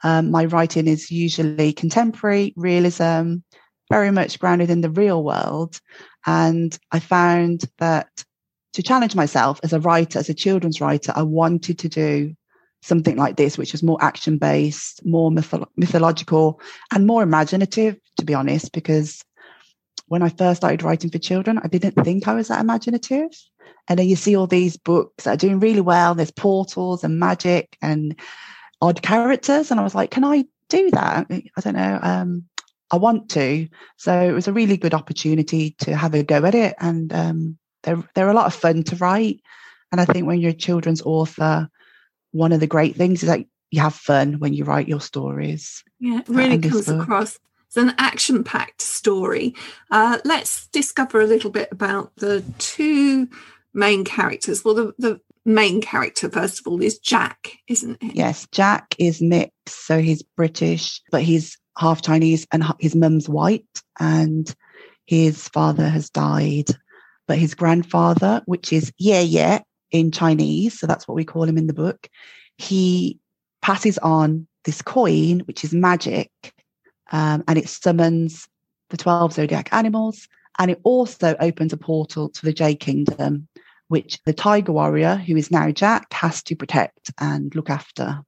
um, 0.03 0.31
my 0.31 0.45
writing 0.45 0.87
is 0.87 1.11
usually 1.11 1.71
contemporary 1.73 2.53
realism, 2.57 3.35
very 3.91 4.11
much 4.11 4.39
grounded 4.39 4.69
in 4.69 4.81
the 4.81 4.89
real 4.89 5.23
world. 5.23 5.79
And 6.25 6.77
I 6.91 6.99
found 6.99 7.65
that 7.79 8.23
to 8.73 8.83
challenge 8.83 9.15
myself 9.15 9.59
as 9.63 9.73
a 9.73 9.79
writer, 9.79 10.19
as 10.19 10.29
a 10.29 10.33
children's 10.33 10.79
writer, 10.79 11.11
I 11.15 11.23
wanted 11.23 11.79
to 11.79 11.89
do 11.89 12.35
something 12.81 13.17
like 13.17 13.35
this, 13.35 13.57
which 13.57 13.73
was 13.73 13.83
more 13.83 14.01
action 14.01 14.37
based, 14.37 15.05
more 15.05 15.29
mytho- 15.29 15.67
mythological, 15.77 16.59
and 16.93 17.05
more 17.05 17.21
imaginative, 17.21 17.97
to 18.17 18.25
be 18.25 18.33
honest, 18.33 18.71
because 18.71 19.23
when 20.07 20.21
I 20.21 20.29
first 20.29 20.61
started 20.61 20.83
writing 20.83 21.09
for 21.09 21.19
children, 21.19 21.59
I 21.63 21.67
didn't 21.67 22.03
think 22.03 22.27
I 22.27 22.33
was 22.33 22.47
that 22.47 22.61
imaginative. 22.61 23.29
And 23.87 23.97
then 23.99 24.07
you 24.07 24.15
see 24.15 24.35
all 24.35 24.47
these 24.47 24.77
books 24.77 25.23
that 25.23 25.33
are 25.33 25.37
doing 25.37 25.59
really 25.59 25.81
well. 25.81 26.15
There's 26.15 26.31
portals 26.31 27.03
and 27.03 27.19
magic 27.19 27.77
and 27.81 28.19
odd 28.81 29.01
characters. 29.01 29.71
And 29.71 29.79
I 29.79 29.83
was 29.83 29.95
like, 29.95 30.11
can 30.11 30.23
I 30.23 30.45
do 30.69 30.91
that? 30.91 31.27
I 31.29 31.61
don't 31.61 31.75
know. 31.75 31.99
Um, 32.01 32.45
I 32.91 32.97
want 32.97 33.29
to. 33.31 33.67
So 33.97 34.19
it 34.19 34.33
was 34.33 34.47
a 34.47 34.53
really 34.53 34.77
good 34.77 34.93
opportunity 34.93 35.75
to 35.79 35.95
have 35.95 36.13
a 36.13 36.23
go 36.23 36.43
at 36.45 36.55
it. 36.55 36.75
And 36.79 37.11
um, 37.13 37.57
they're, 37.83 38.03
they're 38.13 38.29
a 38.29 38.33
lot 38.33 38.47
of 38.47 38.53
fun 38.53 38.83
to 38.83 38.95
write. 38.97 39.41
And 39.91 40.01
I 40.01 40.05
think 40.05 40.27
when 40.27 40.39
you're 40.39 40.51
a 40.51 40.53
children's 40.53 41.01
author, 41.01 41.69
one 42.31 42.51
of 42.51 42.59
the 42.59 42.67
great 42.67 42.95
things 42.95 43.23
is 43.23 43.29
that 43.29 43.45
you 43.71 43.81
have 43.81 43.95
fun 43.95 44.39
when 44.39 44.53
you 44.53 44.65
write 44.65 44.87
your 44.87 45.01
stories. 45.01 45.83
Yeah, 45.99 46.19
it 46.19 46.29
really 46.29 46.59
comes 46.59 46.89
across. 46.89 47.39
It's 47.67 47.77
an 47.77 47.93
action 47.97 48.43
packed 48.43 48.81
story. 48.81 49.55
Uh, 49.89 50.19
let's 50.25 50.67
discover 50.67 51.21
a 51.21 51.27
little 51.27 51.51
bit 51.51 51.69
about 51.71 52.13
the 52.17 52.43
two 52.57 53.29
main 53.73 54.03
characters. 54.03 54.65
Well, 54.65 54.75
the, 54.75 54.93
the 54.97 55.21
main 55.45 55.79
character, 55.79 56.29
first 56.29 56.59
of 56.59 56.67
all, 56.67 56.81
is 56.81 56.99
Jack, 56.99 57.53
isn't 57.69 57.97
it? 58.01 58.15
Yes, 58.15 58.45
Jack 58.51 58.95
is 58.99 59.21
mixed. 59.21 59.53
So 59.69 59.99
he's 59.99 60.21
British, 60.21 61.01
but 61.11 61.21
he's 61.21 61.57
half 61.77 62.01
Chinese 62.01 62.45
and 62.51 62.63
his 62.79 62.95
mum's 62.95 63.29
white. 63.29 63.65
And 63.99 64.53
his 65.05 65.49
father 65.49 65.89
has 65.89 66.09
died. 66.09 66.69
But 67.27 67.37
his 67.37 67.53
grandfather, 67.53 68.41
which 68.45 68.71
is 68.71 68.93
yeah, 68.97 69.21
yeah 69.21 69.59
in 69.91 70.11
Chinese, 70.11 70.79
so 70.79 70.87
that's 70.87 71.07
what 71.07 71.15
we 71.15 71.25
call 71.25 71.43
him 71.43 71.57
in 71.57 71.67
the 71.67 71.73
book, 71.73 72.09
he 72.57 73.19
passes 73.61 73.97
on 73.99 74.47
this 74.63 74.81
coin, 74.81 75.41
which 75.41 75.63
is 75.63 75.73
magic, 75.73 76.31
um, 77.11 77.43
and 77.47 77.57
it 77.57 77.67
summons 77.67 78.47
the 78.89 78.97
12 78.97 79.33
zodiac 79.33 79.69
animals. 79.73 80.27
And 80.59 80.71
it 80.71 80.79
also 80.83 81.35
opens 81.39 81.73
a 81.73 81.77
portal 81.77 82.29
to 82.29 82.45
the 82.45 82.53
Jade 82.53 82.79
Kingdom, 82.79 83.47
which 83.87 84.19
the 84.25 84.33
Tiger 84.33 84.71
Warrior, 84.71 85.15
who 85.15 85.35
is 85.35 85.51
now 85.51 85.71
Jack, 85.71 86.11
has 86.13 86.43
to 86.43 86.55
protect 86.55 87.11
and 87.19 87.53
look 87.55 87.69
after. 87.69 88.21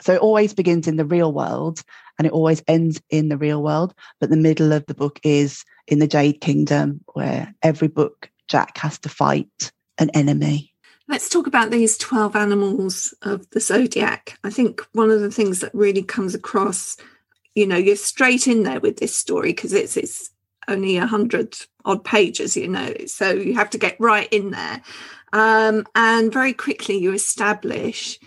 So 0.00 0.14
it 0.14 0.20
always 0.20 0.54
begins 0.54 0.88
in 0.88 0.96
the 0.96 1.04
real 1.04 1.32
world 1.32 1.82
and 2.18 2.26
it 2.26 2.32
always 2.32 2.62
ends 2.66 3.00
in 3.10 3.28
the 3.28 3.36
real 3.36 3.62
world. 3.62 3.94
But 4.20 4.30
the 4.30 4.36
middle 4.36 4.72
of 4.72 4.86
the 4.86 4.94
book 4.94 5.20
is 5.22 5.64
in 5.86 5.98
the 5.98 6.06
Jade 6.06 6.40
Kingdom, 6.40 7.00
where 7.12 7.54
every 7.62 7.88
book 7.88 8.30
Jack 8.48 8.78
has 8.78 8.98
to 9.00 9.08
fight 9.08 9.72
an 9.98 10.10
enemy. 10.10 10.72
Let's 11.06 11.28
talk 11.28 11.46
about 11.46 11.70
these 11.70 11.98
12 11.98 12.34
animals 12.34 13.14
of 13.22 13.48
the 13.50 13.60
zodiac. 13.60 14.38
I 14.42 14.50
think 14.50 14.80
one 14.92 15.10
of 15.10 15.20
the 15.20 15.30
things 15.30 15.60
that 15.60 15.74
really 15.74 16.02
comes 16.02 16.34
across, 16.34 16.96
you 17.54 17.66
know, 17.66 17.76
you're 17.76 17.96
straight 17.96 18.48
in 18.48 18.62
there 18.62 18.80
with 18.80 18.96
this 18.98 19.14
story 19.14 19.50
because 19.50 19.72
it's 19.72 19.96
it's 19.96 20.30
only 20.66 20.96
a 20.96 21.06
hundred 21.06 21.56
odd 21.84 22.04
pages, 22.04 22.56
you 22.56 22.68
know, 22.68 22.94
so 23.06 23.30
you 23.32 23.54
have 23.54 23.68
to 23.70 23.78
get 23.78 24.00
right 24.00 24.32
in 24.32 24.50
there. 24.50 24.80
Um, 25.34 25.86
and 25.94 26.32
very 26.32 26.54
quickly 26.54 26.96
you 26.96 27.12
establish 27.12 28.18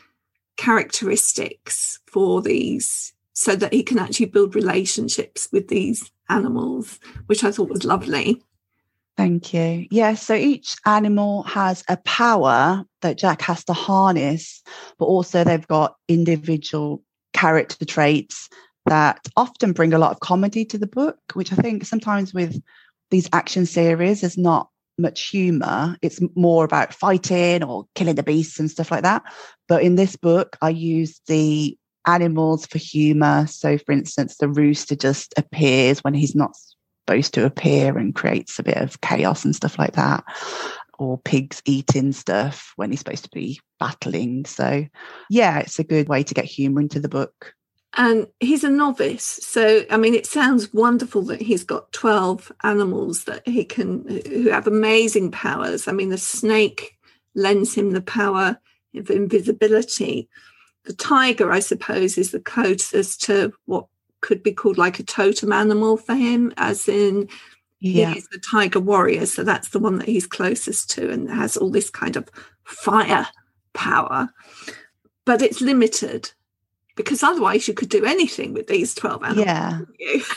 characteristics 0.57 1.99
for 2.07 2.41
these 2.41 3.13
so 3.33 3.55
that 3.55 3.73
he 3.73 3.83
can 3.83 3.99
actually 3.99 4.25
build 4.25 4.55
relationships 4.55 5.47
with 5.51 5.67
these 5.67 6.11
animals, 6.29 6.99
which 7.27 7.43
I 7.43 7.51
thought 7.51 7.69
was 7.69 7.85
lovely. 7.85 8.41
Thank 9.15 9.53
you. 9.53 9.87
Yes, 9.89 9.89
yeah, 9.91 10.13
so 10.13 10.33
each 10.35 10.75
animal 10.85 11.43
has 11.43 11.83
a 11.87 11.97
power 11.97 12.83
that 13.01 13.17
Jack 13.17 13.41
has 13.41 13.63
to 13.65 13.73
harness, 13.73 14.61
but 14.99 15.05
also 15.05 15.43
they've 15.43 15.67
got 15.67 15.95
individual 16.07 17.03
character 17.33 17.85
traits 17.85 18.49
that 18.85 19.19
often 19.35 19.73
bring 19.73 19.93
a 19.93 19.99
lot 19.99 20.11
of 20.11 20.19
comedy 20.19 20.65
to 20.65 20.77
the 20.77 20.87
book, 20.87 21.17
which 21.33 21.51
I 21.51 21.55
think 21.55 21.85
sometimes 21.85 22.33
with 22.33 22.61
these 23.09 23.29
action 23.33 23.65
series 23.65 24.23
is 24.23 24.37
not 24.37 24.69
much 24.97 25.27
humor. 25.27 25.97
It's 26.01 26.19
more 26.35 26.63
about 26.63 26.93
fighting 26.93 27.63
or 27.63 27.85
killing 27.95 28.15
the 28.15 28.23
beasts 28.23 28.59
and 28.59 28.69
stuff 28.69 28.91
like 28.91 29.03
that. 29.03 29.23
But 29.67 29.83
in 29.83 29.95
this 29.95 30.15
book, 30.15 30.57
I 30.61 30.69
use 30.69 31.21
the 31.27 31.77
animals 32.05 32.65
for 32.65 32.77
humor. 32.77 33.47
So, 33.47 33.77
for 33.77 33.91
instance, 33.91 34.37
the 34.37 34.47
rooster 34.47 34.95
just 34.95 35.33
appears 35.37 36.03
when 36.03 36.13
he's 36.13 36.35
not 36.35 36.55
supposed 37.07 37.33
to 37.35 37.45
appear 37.45 37.97
and 37.97 38.15
creates 38.15 38.57
a 38.59 38.63
bit 38.63 38.77
of 38.77 39.01
chaos 39.01 39.45
and 39.45 39.55
stuff 39.55 39.77
like 39.77 39.93
that. 39.93 40.23
Or 40.99 41.19
pigs 41.19 41.61
eating 41.65 42.11
stuff 42.11 42.73
when 42.75 42.89
he's 42.89 42.99
supposed 42.99 43.25
to 43.25 43.29
be 43.31 43.59
battling. 43.79 44.45
So, 44.45 44.85
yeah, 45.29 45.59
it's 45.59 45.77
a 45.77 45.83
good 45.83 46.09
way 46.09 46.23
to 46.23 46.33
get 46.33 46.45
humor 46.45 46.81
into 46.81 46.99
the 46.99 47.09
book 47.09 47.53
and 47.97 48.27
he's 48.39 48.63
a 48.63 48.69
novice. 48.69 49.23
So 49.23 49.83
i 49.89 49.97
mean 49.97 50.13
it 50.13 50.25
sounds 50.25 50.73
wonderful 50.73 51.23
that 51.23 51.41
he's 51.41 51.63
got 51.63 51.91
12 51.91 52.51
animals 52.63 53.25
that 53.25 53.45
he 53.47 53.65
can 53.65 54.07
who 54.27 54.49
have 54.49 54.67
amazing 54.67 55.31
powers. 55.31 55.87
I 55.87 55.91
mean 55.91 56.09
the 56.09 56.17
snake 56.17 56.97
lends 57.35 57.73
him 57.73 57.91
the 57.91 58.01
power 58.01 58.57
of 58.95 59.09
invisibility. 59.09 60.29
The 60.85 60.93
tiger 60.93 61.51
i 61.51 61.59
suppose 61.59 62.17
is 62.17 62.31
the 62.31 62.39
closest 62.39 63.21
to 63.23 63.51
what 63.65 63.87
could 64.21 64.41
be 64.41 64.53
called 64.53 64.77
like 64.77 64.99
a 64.99 65.03
totem 65.03 65.51
animal 65.51 65.97
for 65.97 66.15
him 66.15 66.53
as 66.57 66.87
in 66.87 67.27
yeah. 67.79 68.13
he's 68.13 68.27
the 68.29 68.39
tiger 68.39 68.79
warrior. 68.79 69.25
So 69.25 69.43
that's 69.43 69.69
the 69.69 69.79
one 69.79 69.99
that 69.99 70.07
he's 70.07 70.25
closest 70.25 70.89
to 70.91 71.11
and 71.11 71.29
has 71.29 71.57
all 71.57 71.69
this 71.69 71.89
kind 71.89 72.15
of 72.15 72.29
fire 72.63 73.27
power 73.73 74.29
but 75.25 75.41
it's 75.41 75.61
limited 75.61 76.31
because 76.97 77.23
otherwise 77.23 77.67
you 77.67 77.73
could 77.73 77.89
do 77.89 78.03
anything 78.03 78.53
with 78.53 78.67
these 78.67 78.93
12 78.93 79.23
animals. 79.23 79.45
Yeah. 79.45 79.79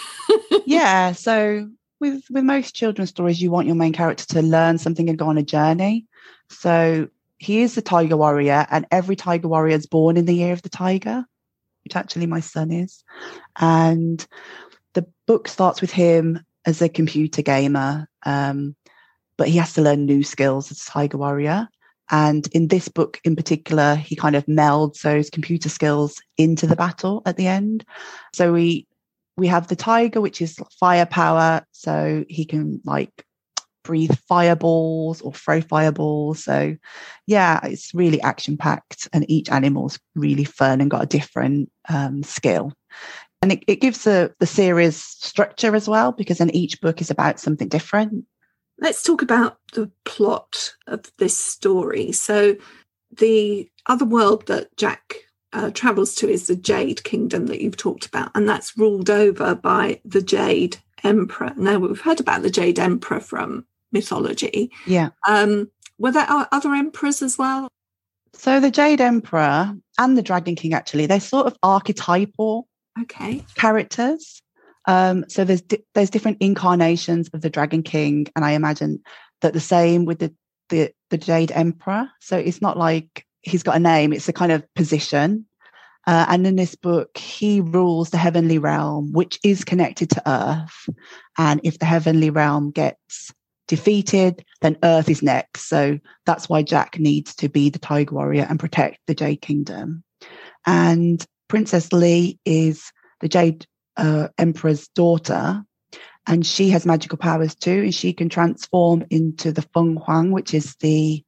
yeah. 0.66 1.12
So 1.12 1.68
with 1.98 2.22
with 2.30 2.44
most 2.44 2.74
children's 2.74 3.10
stories, 3.10 3.42
you 3.42 3.50
want 3.50 3.66
your 3.66 3.76
main 3.76 3.92
character 3.92 4.24
to 4.26 4.42
learn 4.42 4.78
something 4.78 5.08
and 5.08 5.18
go 5.18 5.26
on 5.26 5.38
a 5.38 5.42
journey. 5.42 6.06
So 6.48 7.08
he 7.38 7.62
is 7.62 7.74
the 7.74 7.82
tiger 7.82 8.16
warrior, 8.16 8.66
and 8.70 8.86
every 8.90 9.16
tiger 9.16 9.48
warrior 9.48 9.76
is 9.76 9.86
born 9.86 10.16
in 10.16 10.26
the 10.26 10.34
year 10.34 10.52
of 10.52 10.62
the 10.62 10.68
tiger, 10.68 11.24
which 11.84 11.96
actually 11.96 12.26
my 12.26 12.40
son 12.40 12.70
is. 12.70 13.02
And 13.58 14.24
the 14.92 15.06
book 15.26 15.48
starts 15.48 15.80
with 15.80 15.90
him 15.90 16.44
as 16.66 16.82
a 16.82 16.88
computer 16.88 17.42
gamer, 17.42 18.08
um, 18.24 18.76
but 19.36 19.48
he 19.48 19.58
has 19.58 19.72
to 19.74 19.82
learn 19.82 20.04
new 20.04 20.22
skills 20.22 20.70
as 20.70 20.82
a 20.82 20.90
tiger 20.90 21.18
warrior. 21.18 21.68
And 22.10 22.46
in 22.48 22.68
this 22.68 22.88
book 22.88 23.20
in 23.24 23.36
particular, 23.36 23.94
he 23.94 24.16
kind 24.16 24.36
of 24.36 24.46
melds 24.46 25.02
those 25.02 25.30
computer 25.30 25.68
skills 25.68 26.20
into 26.36 26.66
the 26.66 26.76
battle 26.76 27.22
at 27.26 27.36
the 27.36 27.46
end. 27.46 27.84
So 28.34 28.52
we 28.52 28.86
we 29.36 29.46
have 29.46 29.68
the 29.68 29.76
tiger, 29.76 30.20
which 30.20 30.42
is 30.42 30.58
firepower. 30.78 31.64
So 31.72 32.24
he 32.28 32.44
can 32.44 32.80
like 32.84 33.24
breathe 33.82 34.16
fireballs 34.28 35.20
or 35.22 35.32
throw 35.32 35.60
fireballs. 35.60 36.44
So 36.44 36.76
yeah, 37.26 37.60
it's 37.64 37.94
really 37.94 38.20
action 38.20 38.56
packed 38.56 39.08
and 39.12 39.28
each 39.30 39.50
animal's 39.50 39.98
really 40.14 40.44
fun 40.44 40.80
and 40.80 40.90
got 40.90 41.02
a 41.02 41.06
different 41.06 41.70
um, 41.88 42.22
skill. 42.22 42.72
And 43.42 43.52
it, 43.52 43.64
it 43.66 43.80
gives 43.80 44.04
the, 44.04 44.34
the 44.38 44.46
series 44.46 44.96
structure 44.96 45.74
as 45.74 45.88
well, 45.88 46.12
because 46.12 46.38
then 46.38 46.50
each 46.50 46.80
book 46.82 47.00
is 47.00 47.10
about 47.10 47.40
something 47.40 47.68
different. 47.68 48.26
Let's 48.80 49.02
talk 49.02 49.22
about 49.22 49.58
the 49.74 49.90
plot 50.04 50.74
of 50.86 51.04
this 51.18 51.36
story. 51.36 52.12
So, 52.12 52.56
the 53.12 53.68
other 53.86 54.04
world 54.04 54.46
that 54.46 54.74
Jack 54.76 55.16
uh, 55.52 55.70
travels 55.70 56.14
to 56.16 56.28
is 56.28 56.46
the 56.46 56.56
Jade 56.56 57.04
Kingdom 57.04 57.46
that 57.46 57.60
you've 57.60 57.76
talked 57.76 58.06
about, 58.06 58.30
and 58.34 58.48
that's 58.48 58.78
ruled 58.78 59.10
over 59.10 59.54
by 59.54 60.00
the 60.04 60.22
Jade 60.22 60.78
Emperor. 61.04 61.52
Now, 61.56 61.78
we've 61.78 62.00
heard 62.00 62.20
about 62.20 62.42
the 62.42 62.50
Jade 62.50 62.78
Emperor 62.78 63.20
from 63.20 63.66
mythology. 63.92 64.70
Yeah. 64.86 65.10
Um, 65.26 65.70
were 65.98 66.12
there 66.12 66.26
other 66.28 66.74
emperors 66.74 67.20
as 67.20 67.36
well? 67.36 67.68
So, 68.32 68.60
the 68.60 68.70
Jade 68.70 69.00
Emperor 69.00 69.76
and 69.98 70.16
the 70.16 70.22
Dragon 70.22 70.54
King, 70.54 70.72
actually, 70.72 71.06
they're 71.06 71.20
sort 71.20 71.46
of 71.46 71.56
archetypal 71.62 72.66
okay. 73.02 73.44
characters. 73.56 74.40
Um, 74.90 75.24
so 75.28 75.44
there's 75.44 75.62
di- 75.62 75.84
there's 75.94 76.10
different 76.10 76.38
incarnations 76.40 77.28
of 77.28 77.42
the 77.42 77.50
Dragon 77.50 77.84
King, 77.84 78.26
and 78.34 78.44
I 78.44 78.52
imagine 78.52 79.00
that 79.40 79.52
the 79.52 79.60
same 79.60 80.04
with 80.04 80.18
the 80.18 80.34
the, 80.68 80.92
the 81.10 81.18
Jade 81.18 81.52
Emperor. 81.52 82.08
So 82.20 82.36
it's 82.36 82.60
not 82.60 82.76
like 82.76 83.24
he's 83.42 83.62
got 83.62 83.76
a 83.76 83.78
name; 83.78 84.12
it's 84.12 84.28
a 84.28 84.32
kind 84.32 84.50
of 84.50 84.64
position. 84.74 85.46
Uh, 86.08 86.26
and 86.28 86.44
in 86.44 86.56
this 86.56 86.74
book, 86.74 87.16
he 87.16 87.60
rules 87.60 88.10
the 88.10 88.18
heavenly 88.18 88.58
realm, 88.58 89.12
which 89.12 89.38
is 89.44 89.62
connected 89.62 90.10
to 90.10 90.28
Earth. 90.28 90.88
And 91.38 91.60
if 91.62 91.78
the 91.78 91.84
heavenly 91.84 92.30
realm 92.30 92.72
gets 92.72 93.30
defeated, 93.68 94.44
then 94.60 94.76
Earth 94.82 95.08
is 95.08 95.22
next. 95.22 95.68
So 95.68 96.00
that's 96.26 96.48
why 96.48 96.62
Jack 96.62 96.98
needs 96.98 97.32
to 97.36 97.48
be 97.48 97.70
the 97.70 97.78
Tiger 97.78 98.16
Warrior 98.16 98.46
and 98.48 98.58
protect 98.58 98.98
the 99.06 99.14
Jade 99.14 99.42
Kingdom. 99.42 100.02
And 100.66 101.24
Princess 101.48 101.92
Li 101.92 102.40
is 102.44 102.90
the 103.20 103.28
Jade 103.28 103.66
uh, 103.96 104.28
emperor's 104.38 104.88
daughter, 104.88 105.62
and 106.26 106.46
she 106.46 106.70
has 106.70 106.86
magical 106.86 107.18
powers 107.18 107.54
too, 107.54 107.82
and 107.82 107.94
she 107.94 108.12
can 108.12 108.28
transform 108.28 109.04
into 109.10 109.52
the 109.52 109.62
Feng 109.62 109.96
Huang, 109.96 110.30
which 110.30 110.54
is 110.54 110.76
the 110.76 111.24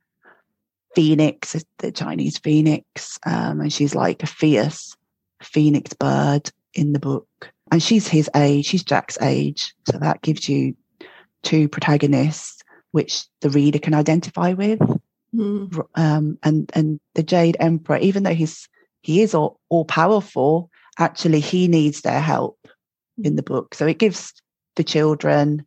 phoenix, 0.94 1.56
the 1.78 1.92
Chinese 1.92 2.38
phoenix, 2.38 3.18
um, 3.26 3.60
and 3.60 3.72
she's 3.72 3.94
like 3.94 4.22
a 4.22 4.26
fierce 4.26 4.96
phoenix 5.42 5.94
bird 5.94 6.50
in 6.74 6.92
the 6.92 6.98
book. 6.98 7.52
And 7.70 7.82
she's 7.82 8.06
his 8.06 8.28
age, 8.36 8.66
she's 8.66 8.84
Jack's 8.84 9.18
age, 9.20 9.74
so 9.90 9.98
that 9.98 10.22
gives 10.22 10.48
you 10.48 10.76
two 11.42 11.68
protagonists 11.68 12.62
which 12.90 13.24
the 13.40 13.50
reader 13.50 13.78
can 13.78 13.94
identify 13.94 14.52
with. 14.52 14.80
Mm. 15.34 15.86
Um, 15.94 16.38
and 16.42 16.70
and 16.74 17.00
the 17.14 17.22
Jade 17.22 17.56
Emperor, 17.58 17.96
even 17.96 18.22
though 18.22 18.34
he's 18.34 18.68
he 19.00 19.22
is 19.22 19.34
all, 19.34 19.58
all 19.68 19.84
powerful, 19.84 20.70
actually 20.98 21.40
he 21.40 21.68
needs 21.68 22.00
their 22.02 22.20
help 22.20 22.58
in 23.22 23.36
the 23.36 23.42
book. 23.42 23.74
So 23.74 23.86
it 23.86 23.98
gives 23.98 24.32
the 24.76 24.84
children, 24.84 25.66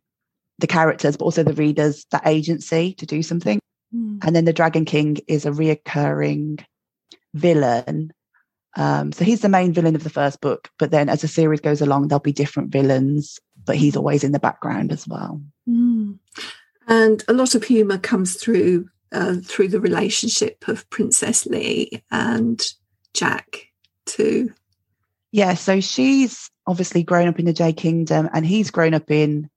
the 0.58 0.66
characters, 0.66 1.16
but 1.16 1.24
also 1.24 1.42
the 1.42 1.52
readers 1.54 2.06
that 2.10 2.26
agency 2.26 2.94
to 2.94 3.06
do 3.06 3.22
something. 3.22 3.60
Mm. 3.94 4.24
And 4.24 4.34
then 4.34 4.44
the 4.44 4.52
Dragon 4.52 4.84
King 4.84 5.18
is 5.28 5.46
a 5.46 5.50
reoccurring 5.50 6.64
villain 7.34 8.12
Um, 8.76 9.12
so 9.12 9.24
he's 9.24 9.40
the 9.40 9.48
main 9.48 9.72
villain 9.72 9.96
of 9.96 10.04
the 10.04 10.10
first 10.10 10.40
book, 10.40 10.68
but 10.78 10.90
then 10.90 11.08
as 11.08 11.22
the 11.22 11.28
series 11.28 11.60
goes 11.60 11.80
along, 11.80 12.08
there'll 12.08 12.20
be 12.20 12.32
different 12.32 12.70
villains, 12.70 13.38
but 13.64 13.76
he's 13.76 13.96
always 13.96 14.22
in 14.22 14.32
the 14.32 14.38
background 14.38 14.92
as 14.92 15.08
well. 15.08 15.40
Mm. 15.68 16.18
And 16.86 17.24
a 17.26 17.32
lot 17.32 17.54
of 17.54 17.64
humour 17.64 17.98
comes 17.98 18.36
through 18.36 18.88
uh, 19.12 19.36
through 19.42 19.68
the 19.68 19.80
relationship 19.80 20.68
of 20.68 20.88
Princess 20.90 21.46
Li 21.46 22.02
and 22.10 22.62
Jack 23.14 23.68
too. 24.04 24.52
Yeah, 25.36 25.52
so 25.52 25.80
she's 25.80 26.50
obviously 26.66 27.02
grown 27.02 27.28
up 27.28 27.38
in 27.38 27.44
the 27.44 27.52
Jade 27.52 27.76
Kingdom, 27.76 28.30
and 28.32 28.46
he's 28.46 28.70
grown 28.70 28.94
up 28.94 29.10
in 29.10 29.50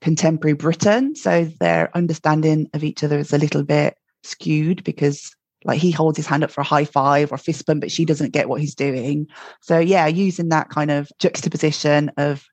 contemporary 0.00 0.52
Britain. 0.52 1.16
So 1.16 1.46
their 1.58 1.90
understanding 1.96 2.70
of 2.74 2.84
each 2.84 3.02
other 3.02 3.18
is 3.18 3.32
a 3.32 3.38
little 3.38 3.64
bit 3.64 3.96
skewed 4.22 4.84
because 4.84 5.34
like 5.64 5.80
he 5.80 5.90
holds 5.90 6.16
his 6.16 6.28
hand 6.28 6.44
up 6.44 6.52
for 6.52 6.60
a 6.60 6.64
high 6.64 6.84
five 6.84 7.32
or 7.32 7.38
fist 7.38 7.66
bump, 7.66 7.80
but 7.80 7.90
she 7.90 8.04
doesn't 8.04 8.34
get 8.34 8.48
what 8.48 8.60
he's 8.60 8.76
doing. 8.76 9.26
So 9.62 9.80
yeah, 9.80 10.06
using 10.06 10.50
that 10.50 10.68
kind 10.68 10.92
of 10.92 11.10
juxtaposition 11.18 12.12
of 12.16 12.44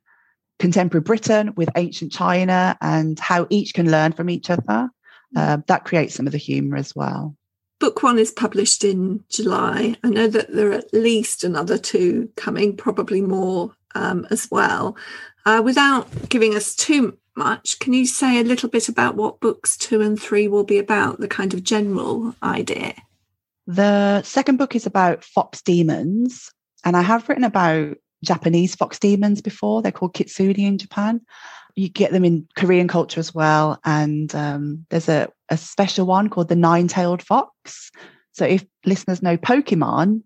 contemporary 0.58 1.04
Britain 1.04 1.54
with 1.56 1.70
ancient 1.78 2.12
China 2.12 2.76
and 2.82 3.20
how 3.20 3.46
each 3.52 3.76
can 3.76 3.92
learn 3.92 4.14
from 4.14 4.32
each 4.32 4.50
other, 4.50 4.90
uh, 5.36 5.58
that 5.68 5.86
creates 5.86 6.16
some 6.16 6.26
of 6.26 6.32
the 6.32 6.40
humour 6.40 6.78
as 6.78 6.96
well. 6.96 7.36
Book 7.84 8.02
one 8.02 8.18
is 8.18 8.32
published 8.32 8.86
in 8.86 9.26
July. 9.28 9.98
I 10.06 10.10
know 10.10 10.28
that 10.28 10.54
there 10.54 10.70
are 10.70 10.76
at 10.76 10.94
least 10.94 11.44
another 11.44 11.78
two 11.78 12.30
coming, 12.38 12.78
probably 12.78 13.20
more 13.20 13.76
um, 13.94 14.26
as 14.32 14.50
well. 14.50 14.96
Uh, 15.46 15.62
without 15.66 16.08
giving 16.30 16.56
us 16.56 16.76
too 16.76 17.18
much, 17.36 17.80
can 17.80 17.92
you 17.92 18.06
say 18.06 18.40
a 18.40 18.44
little 18.46 18.70
bit 18.70 18.88
about 18.88 19.18
what 19.18 19.42
books 19.42 19.76
two 19.76 20.00
and 20.00 20.18
three 20.18 20.48
will 20.48 20.64
be 20.64 20.78
about, 20.78 21.20
the 21.20 21.28
kind 21.28 21.54
of 21.54 21.62
general 21.62 22.34
idea? 22.42 22.94
The 23.68 24.22
second 24.22 24.56
book 24.56 24.78
is 24.78 24.86
about 24.86 25.26
fox 25.26 25.62
demons, 25.62 26.54
and 26.86 26.96
I 26.96 27.02
have 27.02 27.28
written 27.28 27.44
about 27.44 27.98
Japanese 28.24 28.76
fox 28.76 28.98
demons 28.98 29.42
before. 29.42 29.82
They're 29.82 29.92
called 29.92 30.14
kitsune 30.14 30.56
in 30.56 30.78
Japan. 30.78 31.20
You 31.76 31.90
get 31.90 32.12
them 32.12 32.24
in 32.24 32.48
Korean 32.56 32.88
culture 32.88 33.20
as 33.20 33.34
well, 33.34 33.80
and 33.84 34.34
um, 34.36 34.86
there's 34.90 35.10
a, 35.10 35.30
a 35.50 35.58
special 35.58 36.06
one 36.06 36.30
called 36.30 36.50
the 36.50 36.56
nine-tailed 36.56 37.22
fox. 37.24 37.92
So 38.34 38.46
if 38.46 38.66
listeners 38.86 39.22
know 39.24 39.38
Pokemon, 39.38 40.22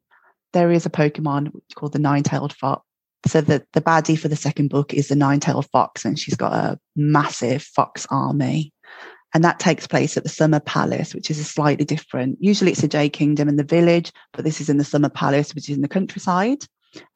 there 0.53 0.71
is 0.71 0.85
a 0.85 0.89
Pokemon 0.89 1.51
called 1.75 1.93
the 1.93 1.99
nine-tailed 1.99 2.53
fox. 2.53 2.83
So 3.25 3.41
the, 3.41 3.65
the 3.73 3.81
baddie 3.81 4.17
for 4.17 4.27
the 4.27 4.35
second 4.35 4.69
book 4.69 4.93
is 4.93 5.07
the 5.07 5.15
nine-tailed 5.15 5.67
fox 5.71 6.05
and 6.05 6.17
she's 6.17 6.35
got 6.35 6.53
a 6.53 6.79
massive 6.95 7.61
fox 7.63 8.07
army. 8.09 8.71
And 9.33 9.43
that 9.43 9.59
takes 9.59 9.87
place 9.87 10.15
at 10.15 10.23
the 10.23 10.29
summer 10.29 10.59
palace 10.59 11.13
which 11.13 11.29
is 11.29 11.37
a 11.37 11.43
slightly 11.43 11.83
different 11.83 12.37
usually 12.39 12.71
it's 12.71 12.81
the 12.81 12.87
jade 12.87 13.13
kingdom 13.13 13.49
and 13.49 13.59
the 13.59 13.63
village 13.63 14.11
but 14.33 14.45
this 14.45 14.61
is 14.61 14.69
in 14.69 14.77
the 14.77 14.83
summer 14.83 15.09
palace 15.09 15.53
which 15.53 15.69
is 15.69 15.75
in 15.75 15.81
the 15.81 15.87
countryside. 15.87 16.59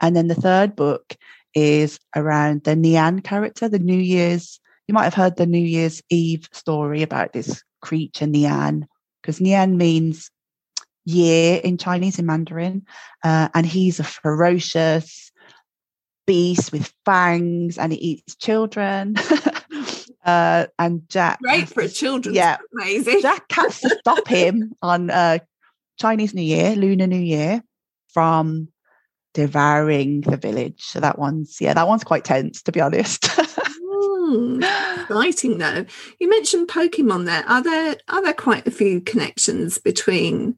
And 0.02 0.16
then 0.16 0.28
the 0.28 0.36
third 0.36 0.76
book 0.76 1.16
is 1.54 2.00
around 2.16 2.64
the 2.64 2.76
nian 2.76 3.24
character 3.24 3.68
the 3.68 3.80
new 3.80 3.98
year's 3.98 4.60
you 4.88 4.94
might 4.94 5.06
have 5.06 5.14
heard 5.14 5.38
the 5.38 5.46
new 5.46 5.58
year's 5.58 6.02
eve 6.10 6.48
story 6.52 7.02
about 7.02 7.34
this 7.34 7.64
creature 7.82 8.26
nian 8.26 8.84
because 9.22 9.40
nian 9.40 9.76
means 9.76 10.30
year 11.06 11.60
in 11.64 11.78
chinese 11.78 12.20
in 12.20 12.26
mandarin 12.26 12.86
uh, 13.24 13.50
and 13.54 13.66
he's 13.66 14.00
a 14.00 14.04
ferocious 14.04 15.32
beast 16.26 16.72
with 16.72 16.94
fangs 17.06 17.78
and 17.78 17.92
he 17.92 18.00
eats 18.00 18.36
children. 18.36 19.16
uh, 20.26 20.66
and 20.80 21.08
Jack. 21.10 21.40
Great 21.42 21.70
for 21.70 21.88
children. 21.88 22.36
yeah, 22.36 22.58
amazing. 22.74 23.22
Jack 23.22 23.52
has 23.52 23.82
to 23.82 23.90
stop 24.00 24.28
him 24.28 24.74
on 24.82 25.10
uh, 25.10 25.40
Chinese 26.00 26.34
New 26.34 26.42
Year, 26.42 26.76
Lunar 26.76 27.08
New 27.08 27.20
Year, 27.20 27.62
from 28.14 28.70
devouring 29.34 30.22
the 30.22 30.38
village. 30.38 30.82
So 30.82 31.00
that 31.00 31.18
one's, 31.20 31.60
yeah, 31.60 31.74
that 31.74 31.88
one's 31.88 32.04
quite 32.04 32.26
tense, 32.26 32.62
to 32.64 32.72
be 32.72 32.82
honest. 32.82 33.24
mm, 33.24 34.64
exciting 35.04 35.58
though. 35.58 35.86
You 36.20 36.30
mentioned 36.30 36.68
Pokemon 36.68 37.26
there. 37.26 37.44
Are 37.48 37.64
there 37.64 37.98
are 38.08 38.24
there 38.24 38.34
quite 38.34 38.68
a 38.68 38.72
few 38.72 39.02
connections 39.02 39.78
between 39.78 40.56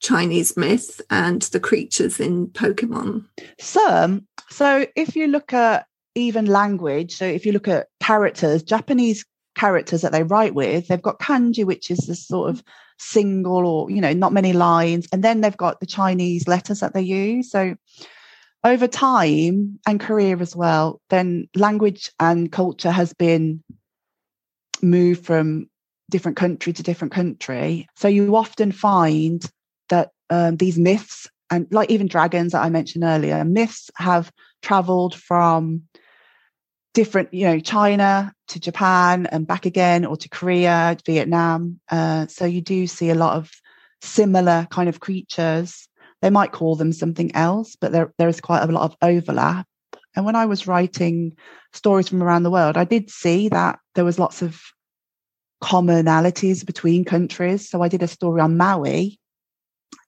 Chinese 0.00 0.56
myth 0.56 1.00
and 1.10 1.42
the 1.42 1.60
creatures 1.60 2.20
in 2.20 2.48
Pokemon? 2.48 3.24
Some. 3.58 4.26
So 4.50 4.86
if 4.94 5.16
you 5.16 5.26
look 5.26 5.52
at 5.52 5.86
even 6.14 6.46
language, 6.46 7.16
so 7.16 7.26
if 7.26 7.46
you 7.46 7.52
look 7.52 7.68
at 7.68 7.88
characters, 8.00 8.62
Japanese 8.62 9.24
characters 9.56 10.02
that 10.02 10.12
they 10.12 10.22
write 10.22 10.54
with, 10.54 10.88
they've 10.88 11.02
got 11.02 11.18
kanji, 11.18 11.64
which 11.64 11.90
is 11.90 11.98
this 12.00 12.26
sort 12.26 12.50
of 12.50 12.62
single 12.98 13.66
or, 13.66 13.90
you 13.90 14.00
know, 14.00 14.12
not 14.12 14.32
many 14.32 14.52
lines. 14.52 15.08
And 15.12 15.24
then 15.24 15.40
they've 15.40 15.56
got 15.56 15.80
the 15.80 15.86
Chinese 15.86 16.46
letters 16.46 16.80
that 16.80 16.94
they 16.94 17.02
use. 17.02 17.50
So 17.50 17.74
over 18.64 18.86
time 18.86 19.78
and 19.86 20.00
Korea 20.00 20.36
as 20.38 20.54
well, 20.54 21.00
then 21.10 21.48
language 21.54 22.10
and 22.20 22.50
culture 22.52 22.90
has 22.90 23.12
been 23.12 23.62
moved 24.82 25.24
from 25.24 25.68
different 26.10 26.36
country 26.36 26.72
to 26.72 26.82
different 26.82 27.12
country. 27.12 27.88
So 27.96 28.08
you 28.08 28.36
often 28.36 28.72
find 28.72 29.44
that 29.88 30.10
um, 30.30 30.56
these 30.56 30.78
myths 30.78 31.28
and 31.50 31.66
like 31.70 31.90
even 31.90 32.08
dragons 32.08 32.52
that 32.52 32.62
I 32.62 32.70
mentioned 32.70 33.04
earlier, 33.04 33.44
myths 33.44 33.90
have 33.96 34.32
traveled 34.62 35.14
from 35.14 35.82
different, 36.96 37.28
you 37.32 37.46
know, 37.46 37.60
China 37.60 38.32
to 38.48 38.58
Japan 38.58 39.26
and 39.30 39.46
back 39.46 39.66
again, 39.66 40.06
or 40.06 40.16
to 40.16 40.28
Korea, 40.30 40.96
Vietnam. 41.04 41.78
Uh, 41.90 42.26
so 42.26 42.46
you 42.46 42.62
do 42.62 42.86
see 42.86 43.10
a 43.10 43.14
lot 43.14 43.36
of 43.36 43.52
similar 44.00 44.66
kind 44.70 44.88
of 44.88 45.00
creatures. 45.00 45.88
They 46.22 46.30
might 46.30 46.56
call 46.58 46.74
them 46.74 46.92
something 46.92 47.30
else, 47.34 47.76
but 47.76 47.92
there 47.92 48.14
there 48.18 48.30
is 48.30 48.40
quite 48.40 48.62
a 48.62 48.72
lot 48.72 48.84
of 48.90 48.96
overlap. 49.02 49.66
And 50.14 50.24
when 50.24 50.36
I 50.36 50.46
was 50.46 50.66
writing 50.66 51.36
stories 51.74 52.08
from 52.08 52.22
around 52.22 52.44
the 52.44 52.50
world, 52.50 52.78
I 52.78 52.84
did 52.84 53.10
see 53.10 53.50
that 53.50 53.78
there 53.94 54.06
was 54.06 54.18
lots 54.18 54.40
of 54.40 54.62
commonalities 55.60 56.64
between 56.64 57.04
countries. 57.04 57.68
So 57.68 57.82
I 57.82 57.88
did 57.88 58.02
a 58.02 58.08
story 58.08 58.40
on 58.40 58.56
Maui, 58.56 59.18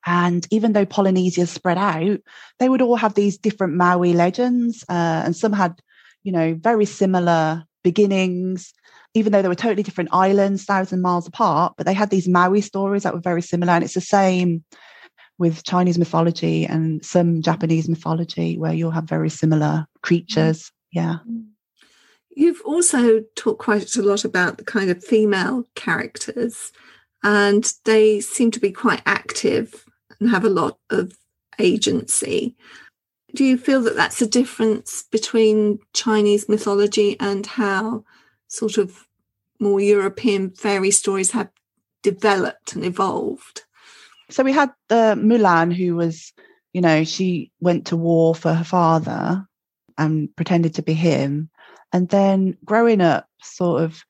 and 0.06 0.46
even 0.50 0.72
though 0.72 0.86
Polynesia 0.86 1.46
spread 1.46 1.76
out, 1.76 2.20
they 2.58 2.68
would 2.70 2.80
all 2.80 2.96
have 2.96 3.14
these 3.14 3.36
different 3.36 3.74
Maui 3.74 4.14
legends, 4.14 4.84
uh, 4.88 5.20
and 5.24 5.36
some 5.36 5.52
had, 5.52 5.74
you 6.22 6.32
know, 6.32 6.54
very 6.54 6.84
similar 6.84 7.64
beginnings. 7.82 8.72
Even 9.14 9.32
though 9.32 9.40
they 9.42 9.48
were 9.48 9.54
totally 9.54 9.82
different 9.82 10.10
islands, 10.12 10.64
thousand 10.64 11.00
miles 11.00 11.26
apart, 11.26 11.74
but 11.76 11.86
they 11.86 11.94
had 11.94 12.10
these 12.10 12.28
Maui 12.28 12.60
stories 12.60 13.02
that 13.02 13.14
were 13.14 13.20
very 13.20 13.42
similar. 13.42 13.72
And 13.72 13.82
it's 13.82 13.94
the 13.94 14.00
same 14.00 14.64
with 15.38 15.64
Chinese 15.64 15.98
mythology 15.98 16.66
and 16.66 17.04
some 17.04 17.40
Japanese 17.40 17.88
mythology, 17.88 18.58
where 18.58 18.74
you'll 18.74 18.90
have 18.90 19.04
very 19.04 19.30
similar 19.30 19.86
creatures. 20.02 20.70
Yeah. 20.92 21.18
You've 22.36 22.60
also 22.64 23.22
talked 23.34 23.60
quite 23.60 23.96
a 23.96 24.02
lot 24.02 24.24
about 24.24 24.58
the 24.58 24.64
kind 24.64 24.90
of 24.90 25.02
female 25.02 25.64
characters 25.74 26.70
and 27.22 27.72
they 27.84 28.20
seem 28.20 28.50
to 28.52 28.60
be 28.60 28.70
quite 28.70 29.02
active 29.06 29.84
and 30.20 30.30
have 30.30 30.44
a 30.44 30.50
lot 30.50 30.78
of 30.90 31.12
agency. 31.58 32.56
Do 33.34 33.44
you 33.44 33.58
feel 33.58 33.82
that 33.82 33.96
that's 33.96 34.22
a 34.22 34.26
difference 34.26 35.04
between 35.10 35.80
Chinese 35.92 36.48
mythology 36.48 37.16
and 37.20 37.44
how 37.46 38.04
sort 38.48 38.78
of 38.78 39.06
more 39.60 39.80
European 39.80 40.50
fairy 40.50 40.90
stories 40.90 41.32
have 41.32 41.50
developed 42.02 42.74
and 42.74 42.84
evolved? 42.84 43.64
So 44.30 44.42
we 44.42 44.52
had 44.52 44.70
the 44.88 45.14
Mulan, 45.18 45.74
who 45.74 45.96
was, 45.96 46.32
you 46.72 46.80
know, 46.80 47.04
she 47.04 47.50
went 47.60 47.86
to 47.86 47.96
war 47.96 48.34
for 48.34 48.54
her 48.54 48.64
father 48.64 49.46
and 49.96 50.34
pretended 50.36 50.74
to 50.74 50.82
be 50.82 50.94
him. 50.94 51.50
And 51.92 52.08
then 52.08 52.56
growing 52.64 53.00
up, 53.00 53.26
sort 53.42 53.82
of 53.82 54.04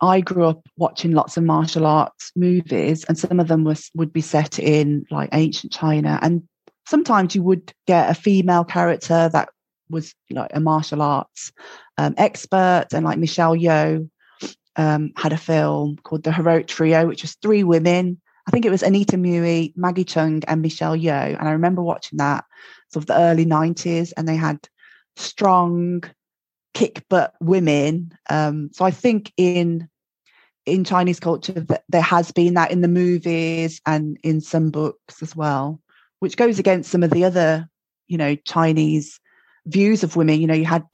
I 0.00 0.20
grew 0.20 0.46
up 0.46 0.66
watching 0.76 1.12
lots 1.12 1.36
of 1.36 1.44
martial 1.44 1.86
arts 1.86 2.32
movies, 2.34 3.04
and 3.04 3.18
some 3.18 3.38
of 3.38 3.48
them 3.48 3.64
was 3.64 3.90
would 3.94 4.12
be 4.12 4.22
set 4.22 4.58
in 4.58 5.04
like 5.10 5.28
ancient 5.32 5.72
China. 5.72 6.18
And 6.22 6.48
sometimes 6.90 7.34
you 7.34 7.42
would 7.42 7.72
get 7.86 8.10
a 8.10 8.14
female 8.14 8.64
character 8.64 9.30
that 9.32 9.48
was 9.88 10.14
like 10.30 10.50
a 10.52 10.60
martial 10.60 11.00
arts 11.00 11.52
um, 11.96 12.14
expert, 12.18 12.88
and 12.92 13.04
like 13.04 13.18
Michelle 13.18 13.56
Yeoh 13.56 14.10
um, 14.76 15.12
had 15.16 15.32
a 15.32 15.38
film 15.38 15.96
called 16.02 16.24
The 16.24 16.32
Heroic 16.32 16.66
Trio, 16.66 17.06
which 17.06 17.22
was 17.22 17.36
three 17.36 17.62
women. 17.64 18.20
I 18.46 18.50
think 18.50 18.64
it 18.64 18.70
was 18.70 18.82
Anita 18.82 19.16
Mui, 19.16 19.72
Maggie 19.76 20.04
Cheung, 20.04 20.44
and 20.48 20.62
Michelle 20.62 20.96
Yeoh. 20.96 21.38
And 21.38 21.48
I 21.48 21.52
remember 21.52 21.82
watching 21.82 22.18
that 22.18 22.44
sort 22.92 23.04
of 23.04 23.06
the 23.06 23.18
early 23.18 23.46
90s, 23.46 24.12
and 24.16 24.26
they 24.26 24.36
had 24.36 24.58
strong 25.16 26.02
kick 26.74 27.04
butt 27.08 27.34
women. 27.40 28.12
Um, 28.28 28.70
so 28.72 28.84
I 28.84 28.90
think 28.90 29.32
in 29.36 29.88
in 30.66 30.84
Chinese 30.84 31.18
culture 31.18 31.66
there 31.88 32.02
has 32.02 32.30
been 32.32 32.54
that 32.54 32.70
in 32.70 32.82
the 32.82 32.88
movies 32.88 33.80
and 33.86 34.18
in 34.22 34.40
some 34.40 34.70
books 34.70 35.22
as 35.22 35.34
well, 35.34 35.80
which 36.20 36.36
goes 36.36 36.58
against 36.58 36.90
some 36.90 37.02
of 37.02 37.10
the 37.10 37.24
other, 37.24 37.68
you 38.06 38.16
know, 38.16 38.36
Chinese 38.36 39.20
views 39.66 40.02
of 40.02 40.16
women. 40.16 40.40
You 40.40 40.46
know, 40.46 40.54
you 40.54 40.64
had 40.64 40.84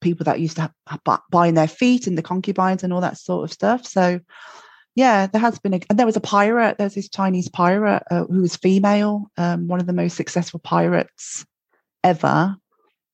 people 0.00 0.24
that 0.24 0.40
used 0.40 0.56
to 0.56 0.72
have, 0.88 1.00
bind 1.30 1.56
their 1.56 1.68
feet 1.68 2.06
and 2.06 2.18
the 2.18 2.22
concubines 2.22 2.82
and 2.82 2.92
all 2.92 3.00
that 3.00 3.18
sort 3.18 3.44
of 3.44 3.52
stuff. 3.52 3.86
So, 3.86 4.20
yeah, 4.94 5.26
there 5.26 5.40
has 5.40 5.58
been, 5.58 5.74
a, 5.74 5.80
and 5.88 5.98
there 5.98 6.06
was 6.06 6.16
a 6.16 6.20
pirate. 6.20 6.78
There's 6.78 6.94
this 6.94 7.08
Chinese 7.08 7.48
pirate 7.48 8.02
uh, 8.10 8.24
who 8.24 8.40
was 8.40 8.56
female, 8.56 9.30
um, 9.36 9.68
one 9.68 9.80
of 9.80 9.86
the 9.86 9.92
most 9.92 10.16
successful 10.16 10.60
pirates 10.60 11.44
ever. 12.02 12.56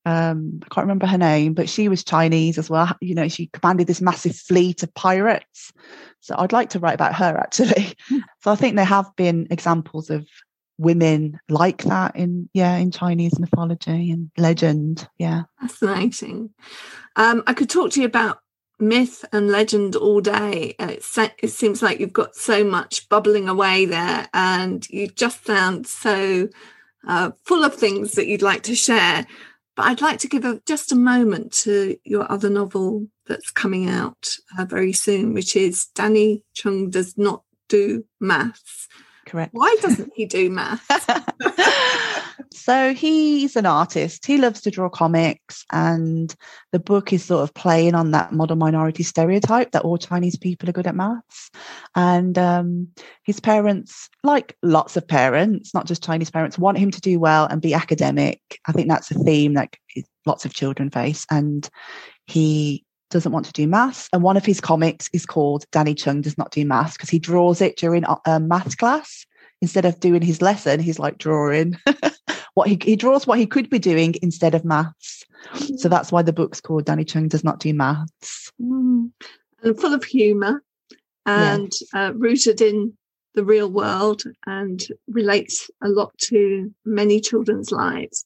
Um, 0.05 0.61
I 0.63 0.73
can't 0.73 0.85
remember 0.85 1.05
her 1.05 1.17
name, 1.17 1.53
but 1.53 1.67
she 1.67 1.89
was 1.89 2.03
Chinese 2.03 2.57
as 2.57 2.69
well. 2.69 2.95
You 3.01 3.13
know, 3.13 3.27
she 3.27 3.47
commanded 3.47 3.87
this 3.87 3.99
massive 3.99 4.37
fleet 4.37 4.81
of 4.81 4.93
pirates. 4.93 5.73
So 6.21 6.33
I'd 6.37 6.53
like 6.53 6.69
to 6.71 6.79
write 6.79 6.95
about 6.95 7.15
her 7.15 7.37
actually. 7.37 7.93
So 8.41 8.51
I 8.51 8.55
think 8.55 8.77
there 8.77 8.85
have 8.85 9.13
been 9.17 9.47
examples 9.49 10.09
of 10.09 10.25
women 10.77 11.39
like 11.49 11.83
that 11.83 12.15
in 12.15 12.49
yeah 12.53 12.75
in 12.77 12.91
Chinese 12.91 13.39
mythology 13.39 14.11
and 14.11 14.31
legend. 14.37 15.07
Yeah, 15.17 15.43
fascinating. 15.59 16.51
Um, 17.15 17.43
I 17.47 17.53
could 17.53 17.69
talk 17.69 17.91
to 17.91 17.99
you 17.99 18.05
about 18.05 18.39
myth 18.79 19.25
and 19.31 19.49
legend 19.49 19.95
all 19.95 20.21
day. 20.21 20.75
It, 20.79 21.03
it 21.41 21.49
seems 21.49 21.81
like 21.81 21.99
you've 21.99 22.13
got 22.13 22.35
so 22.35 22.63
much 22.63 23.09
bubbling 23.09 23.49
away 23.49 23.85
there, 23.85 24.27
and 24.33 24.87
you 24.89 25.07
just 25.07 25.45
sound 25.45 25.87
so 25.87 26.49
uh, 27.07 27.31
full 27.45 27.63
of 27.63 27.73
things 27.73 28.13
that 28.13 28.27
you'd 28.27 28.41
like 28.41 28.63
to 28.63 28.75
share. 28.75 29.25
But 29.75 29.85
I'd 29.85 30.01
like 30.01 30.19
to 30.19 30.27
give 30.27 30.43
a, 30.43 30.59
just 30.65 30.91
a 30.91 30.95
moment 30.95 31.51
to 31.63 31.97
your 32.03 32.31
other 32.31 32.49
novel 32.49 33.07
that's 33.27 33.51
coming 33.51 33.87
out 33.89 34.27
uh, 34.57 34.65
very 34.65 34.93
soon, 34.93 35.33
which 35.33 35.55
is 35.55 35.87
Danny 35.93 36.43
Chung 36.53 36.89
Does 36.89 37.17
Not 37.17 37.43
Do 37.69 38.05
Maths. 38.19 38.87
Correct. 39.27 39.53
Why 39.53 39.75
doesn't 39.81 40.13
he 40.15 40.25
do 40.25 40.49
maths? 40.49 41.05
so 42.53 42.93
he's 42.93 43.57
an 43.57 43.65
artist. 43.65 44.25
He 44.25 44.37
loves 44.37 44.61
to 44.61 44.71
draw 44.71 44.87
comics, 44.87 45.65
and 45.69 46.33
the 46.71 46.79
book 46.79 47.11
is 47.11 47.25
sort 47.25 47.43
of 47.43 47.53
playing 47.53 47.93
on 47.93 48.11
that 48.11 48.31
model 48.31 48.55
minority 48.55 49.03
stereotype 49.03 49.71
that 49.71 49.83
all 49.83 49.97
Chinese 49.97 50.37
people 50.37 50.69
are 50.69 50.73
good 50.73 50.87
at 50.87 50.95
maths. 50.95 51.51
And 51.93 52.37
um, 52.37 52.87
his 53.23 53.41
parents, 53.41 54.09
like 54.23 54.55
lots 54.63 54.95
of 54.95 55.05
parents, 55.05 55.73
not 55.73 55.87
just 55.87 56.03
Chinese 56.03 56.31
parents, 56.31 56.57
want 56.57 56.77
him 56.77 56.91
to 56.91 57.01
do 57.01 57.19
well 57.19 57.47
and 57.47 57.61
be 57.61 57.73
academic. 57.73 58.39
I 58.65 58.71
think 58.71 58.87
that's 58.87 59.11
a 59.11 59.19
theme 59.19 59.55
that 59.55 59.75
lots 60.25 60.45
of 60.45 60.53
children 60.53 60.89
face. 60.89 61.25
And 61.29 61.69
he 62.27 62.85
doesn't 63.09 63.31
want 63.31 63.45
to 63.45 63.53
do 63.53 63.67
maths. 63.67 64.09
And 64.13 64.23
one 64.23 64.37
of 64.37 64.45
his 64.45 64.59
comics 64.59 65.09
is 65.13 65.25
called 65.25 65.65
Danny 65.71 65.93
Chung 65.93 66.21
Does 66.21 66.37
Not 66.37 66.51
Do 66.51 66.65
Maths 66.65 66.93
because 66.93 67.09
he 67.09 67.19
draws 67.19 67.61
it 67.61 67.77
during 67.77 68.03
a, 68.05 68.17
a 68.25 68.39
maths 68.39 68.75
class. 68.75 69.25
Instead 69.61 69.85
of 69.85 69.99
doing 69.99 70.21
his 70.21 70.41
lesson, 70.41 70.79
he's 70.79 70.99
like 70.99 71.17
drawing 71.17 71.77
what 72.53 72.67
he, 72.67 72.77
he 72.81 72.95
draws 72.95 73.25
what 73.25 73.39
he 73.39 73.47
could 73.47 73.69
be 73.69 73.79
doing 73.79 74.13
instead 74.21 74.53
of 74.53 74.63
maths. 74.63 75.23
So 75.77 75.89
that's 75.89 76.11
why 76.11 76.21
the 76.21 76.33
book's 76.33 76.61
called 76.61 76.85
Danny 76.85 77.05
Chung 77.05 77.27
Does 77.27 77.43
Not 77.43 77.59
Do 77.59 77.73
Maths. 77.73 78.51
Mm. 78.61 79.11
And 79.63 79.79
full 79.79 79.93
of 79.93 80.03
humour 80.03 80.61
and 81.25 81.71
uh, 81.93 82.13
rooted 82.15 82.61
in 82.61 82.95
the 83.35 83.43
real 83.43 83.69
world 83.69 84.23
and 84.45 84.87
relates 85.07 85.69
a 85.83 85.89
lot 85.89 86.17
to 86.17 86.73
many 86.85 87.19
children's 87.19 87.71
lives. 87.71 88.25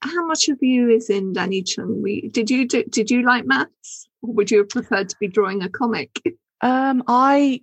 How 0.00 0.24
much 0.26 0.48
of 0.48 0.58
you 0.62 0.88
is 0.88 1.10
in 1.10 1.32
Danny 1.32 1.62
Chung? 1.62 2.00
We, 2.00 2.28
did 2.28 2.50
you 2.50 2.66
do, 2.66 2.84
did 2.84 3.10
you 3.10 3.22
like 3.22 3.44
maths? 3.44 4.07
Would 4.22 4.50
you 4.50 4.58
have 4.58 4.68
preferred 4.68 5.08
to 5.10 5.16
be 5.20 5.28
drawing 5.28 5.62
a 5.62 5.68
comic? 5.68 6.20
Um, 6.60 7.04
I 7.06 7.60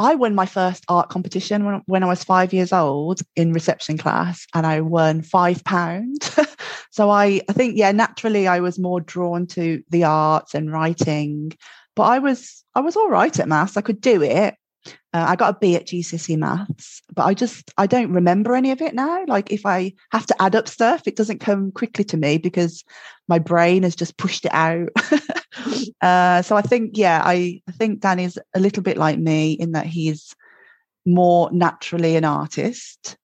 I 0.00 0.14
won 0.14 0.34
my 0.34 0.46
first 0.46 0.84
art 0.88 1.10
competition 1.10 1.66
when, 1.66 1.82
when 1.84 2.02
I 2.02 2.06
was 2.06 2.24
five 2.24 2.54
years 2.54 2.72
old 2.72 3.20
in 3.36 3.52
reception 3.52 3.98
class, 3.98 4.46
and 4.54 4.66
I 4.66 4.80
won 4.80 5.20
five 5.20 5.62
pounds. 5.64 6.38
so 6.90 7.10
I, 7.10 7.42
I 7.50 7.52
think, 7.52 7.76
yeah, 7.76 7.92
naturally 7.92 8.48
I 8.48 8.60
was 8.60 8.78
more 8.78 9.00
drawn 9.00 9.46
to 9.48 9.82
the 9.90 10.04
arts 10.04 10.54
and 10.54 10.72
writing. 10.72 11.52
But 11.96 12.04
I 12.04 12.18
was 12.18 12.64
I 12.74 12.80
was 12.80 12.96
all 12.96 13.10
right 13.10 13.38
at 13.38 13.48
maths. 13.48 13.76
I 13.76 13.82
could 13.82 14.00
do 14.00 14.22
it, 14.22 14.54
uh, 14.86 15.26
I 15.28 15.36
got 15.36 15.56
a 15.56 15.58
B 15.58 15.76
at 15.76 15.86
GCSE 15.86 16.36
maths, 16.36 17.02
but 17.14 17.24
I 17.24 17.34
just 17.34 17.72
I 17.76 17.86
don't 17.86 18.12
remember 18.12 18.54
any 18.54 18.70
of 18.70 18.80
it 18.80 18.94
now. 18.94 19.24
Like 19.26 19.52
if 19.52 19.66
I 19.66 19.92
have 20.12 20.26
to 20.26 20.42
add 20.42 20.54
up 20.54 20.68
stuff, 20.68 21.02
it 21.06 21.16
doesn't 21.16 21.40
come 21.40 21.72
quickly 21.72 22.04
to 22.04 22.16
me 22.16 22.38
because 22.38 22.84
my 23.28 23.38
brain 23.38 23.82
has 23.82 23.96
just 23.96 24.16
pushed 24.16 24.44
it 24.44 24.54
out. 24.54 24.88
uh, 26.00 26.42
so 26.42 26.56
I 26.56 26.62
think 26.62 26.96
yeah, 26.96 27.22
I, 27.24 27.60
I 27.68 27.72
think 27.72 28.00
Danny's 28.00 28.38
a 28.54 28.60
little 28.60 28.82
bit 28.82 28.96
like 28.96 29.18
me 29.18 29.52
in 29.52 29.72
that 29.72 29.86
he's 29.86 30.34
more 31.04 31.50
naturally 31.52 32.16
an 32.16 32.24
artist, 32.24 33.16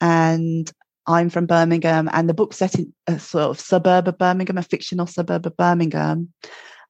and 0.00 0.70
I'm 1.06 1.28
from 1.28 1.46
Birmingham, 1.46 2.08
and 2.12 2.28
the 2.28 2.34
book's 2.34 2.56
set 2.56 2.76
in 2.76 2.92
a 3.06 3.18
sort 3.18 3.50
of 3.50 3.60
suburb 3.60 4.08
of 4.08 4.18
Birmingham, 4.18 4.58
a 4.58 4.62
fictional 4.62 5.06
suburb 5.06 5.46
of 5.46 5.56
Birmingham 5.56 6.32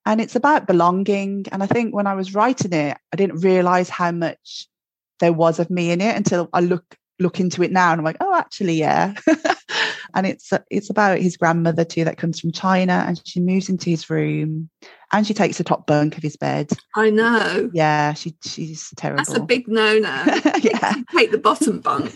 and 0.07 0.21
it's 0.21 0.37
about 0.37 0.66
belonging. 0.66 1.45
And 1.53 1.62
I 1.62 1.66
think 1.66 1.95
when 1.95 2.07
I 2.07 2.14
was 2.14 2.35
writing 2.35 2.73
it, 2.73 2.97
I 3.12 3.16
didn't 3.16 3.40
realize 3.40 3.90
how 3.90 4.12
much 4.12 4.69
there 5.19 5.33
was 5.33 5.59
of 5.59 5.69
me 5.69 5.90
in 5.90 6.01
it 6.01 6.16
until 6.16 6.49
I 6.53 6.61
look 6.61 6.97
look 7.19 7.40
into 7.40 7.62
it 7.62 7.73
now 7.73 7.92
and 7.92 8.01
I'm 8.01 8.05
like, 8.05 8.19
oh, 8.21 8.35
actually, 8.35 8.75
yeah. 8.75 9.14
and 10.14 10.27
it's 10.27 10.53
it's 10.71 10.90
about 10.90 11.19
his 11.19 11.37
grandmother 11.37 11.85
too 11.85 12.05
that 12.05 12.19
comes 12.19 12.40
from 12.40 12.53
China, 12.53 13.05
and 13.07 13.21
she 13.27 13.40
moves 13.40 13.69
into 13.69 13.90
his 13.90 14.09
room, 14.09 14.71
and 15.12 15.27
she 15.27 15.35
takes 15.35 15.59
the 15.59 15.64
top 15.64 15.87
bunk 15.87 16.16
of 16.16 16.23
his 16.23 16.37
bed. 16.37 16.71
I 16.95 17.11
know. 17.11 17.71
Yeah, 17.73 18.14
she 18.14 18.37
she's 18.45 18.90
terrible. 18.97 19.25
That's 19.25 19.37
a 19.37 19.42
big 19.42 19.66
no 19.66 19.99
no. 19.99 20.25
yeah, 20.62 20.95
take 21.14 21.33
the 21.33 21.40
bottom 21.42 21.81
bunk. 21.81 22.12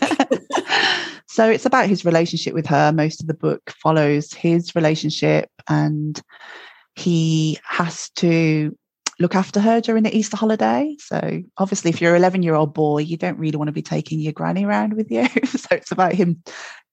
so 1.27 1.49
it's 1.49 1.65
about 1.65 1.89
his 1.89 2.05
relationship 2.05 2.53
with 2.53 2.67
her. 2.67 2.93
Most 2.93 3.21
of 3.21 3.27
the 3.27 3.33
book 3.33 3.73
follows 3.83 4.31
his 4.33 4.75
relationship 4.75 5.49
and 5.67 6.21
he 6.95 7.57
has 7.63 8.09
to 8.17 8.77
look 9.19 9.35
after 9.35 9.59
her 9.59 9.81
during 9.81 10.03
the 10.03 10.15
Easter 10.15 10.35
holiday. 10.35 10.95
So 10.99 11.41
obviously, 11.57 11.89
if 11.89 12.01
you're 12.01 12.15
an 12.15 12.21
11 12.21 12.43
year 12.43 12.55
old 12.55 12.73
boy, 12.73 12.99
you 12.99 13.17
don't 13.17 13.37
really 13.37 13.57
want 13.57 13.67
to 13.67 13.73
be 13.73 13.81
taking 13.81 14.19
your 14.19 14.33
granny 14.33 14.65
around 14.65 14.93
with 14.93 15.11
you. 15.11 15.27
so 15.45 15.67
it's 15.71 15.91
about 15.91 16.13
him 16.13 16.43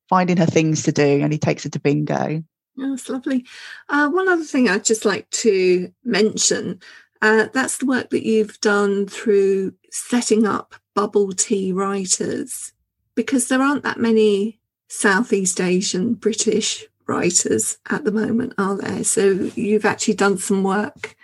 finding 0.08 0.37
her 0.37 0.46
things 0.46 0.82
to 0.84 0.92
do, 0.92 1.20
and 1.22 1.32
he 1.32 1.38
takes 1.38 1.64
her 1.64 1.70
to 1.70 1.80
bingo. 1.80 2.42
That's 2.76 3.08
lovely. 3.08 3.44
Uh, 3.88 4.08
one 4.08 4.28
other 4.28 4.44
thing 4.44 4.68
I'd 4.68 4.84
just 4.84 5.04
like 5.04 5.28
to 5.30 5.92
mention 6.04 6.80
uh, 7.20 7.48
that's 7.52 7.78
the 7.78 7.87
work 7.87 8.11
that 8.11 8.24
you've 8.24 8.61
done 8.61 9.06
through 9.06 9.74
setting 9.90 10.46
up 10.46 10.74
bubble 10.94 11.32
tea 11.32 11.72
writers, 11.72 12.72
because 13.14 13.48
there 13.48 13.62
aren't 13.62 13.82
that 13.82 13.98
many 13.98 14.61
Southeast 14.88 15.61
Asian 15.61 16.14
British 16.14 16.87
writers 17.08 17.78
at 17.90 18.04
the 18.04 18.12
moment, 18.12 18.54
are 18.58 18.76
there? 18.76 19.02
So 19.02 19.50
you've 19.54 19.84
actually 19.84 20.14
done 20.14 20.38
some 20.38 20.62
work 20.62 21.16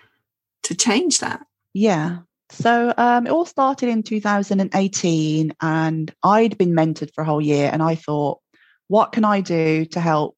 to 0.65 0.75
change 0.75 1.21
that. 1.21 1.47
Yeah. 1.73 2.19
So 2.51 2.95
um, 2.97 3.27
it 3.27 3.31
all 3.31 3.47
started 3.47 3.89
in 3.89 4.03
2018, 4.03 5.55
and 5.61 6.15
I'd 6.23 6.59
been 6.59 6.73
mentored 6.73 7.13
for 7.15 7.23
a 7.23 7.25
whole 7.25 7.41
year, 7.41 7.71
and 7.73 7.83
I 7.83 7.95
thought, 7.95 8.41
what 8.89 9.13
can 9.13 9.25
I 9.25 9.41
do 9.41 9.85
to 9.87 10.01
help 10.01 10.37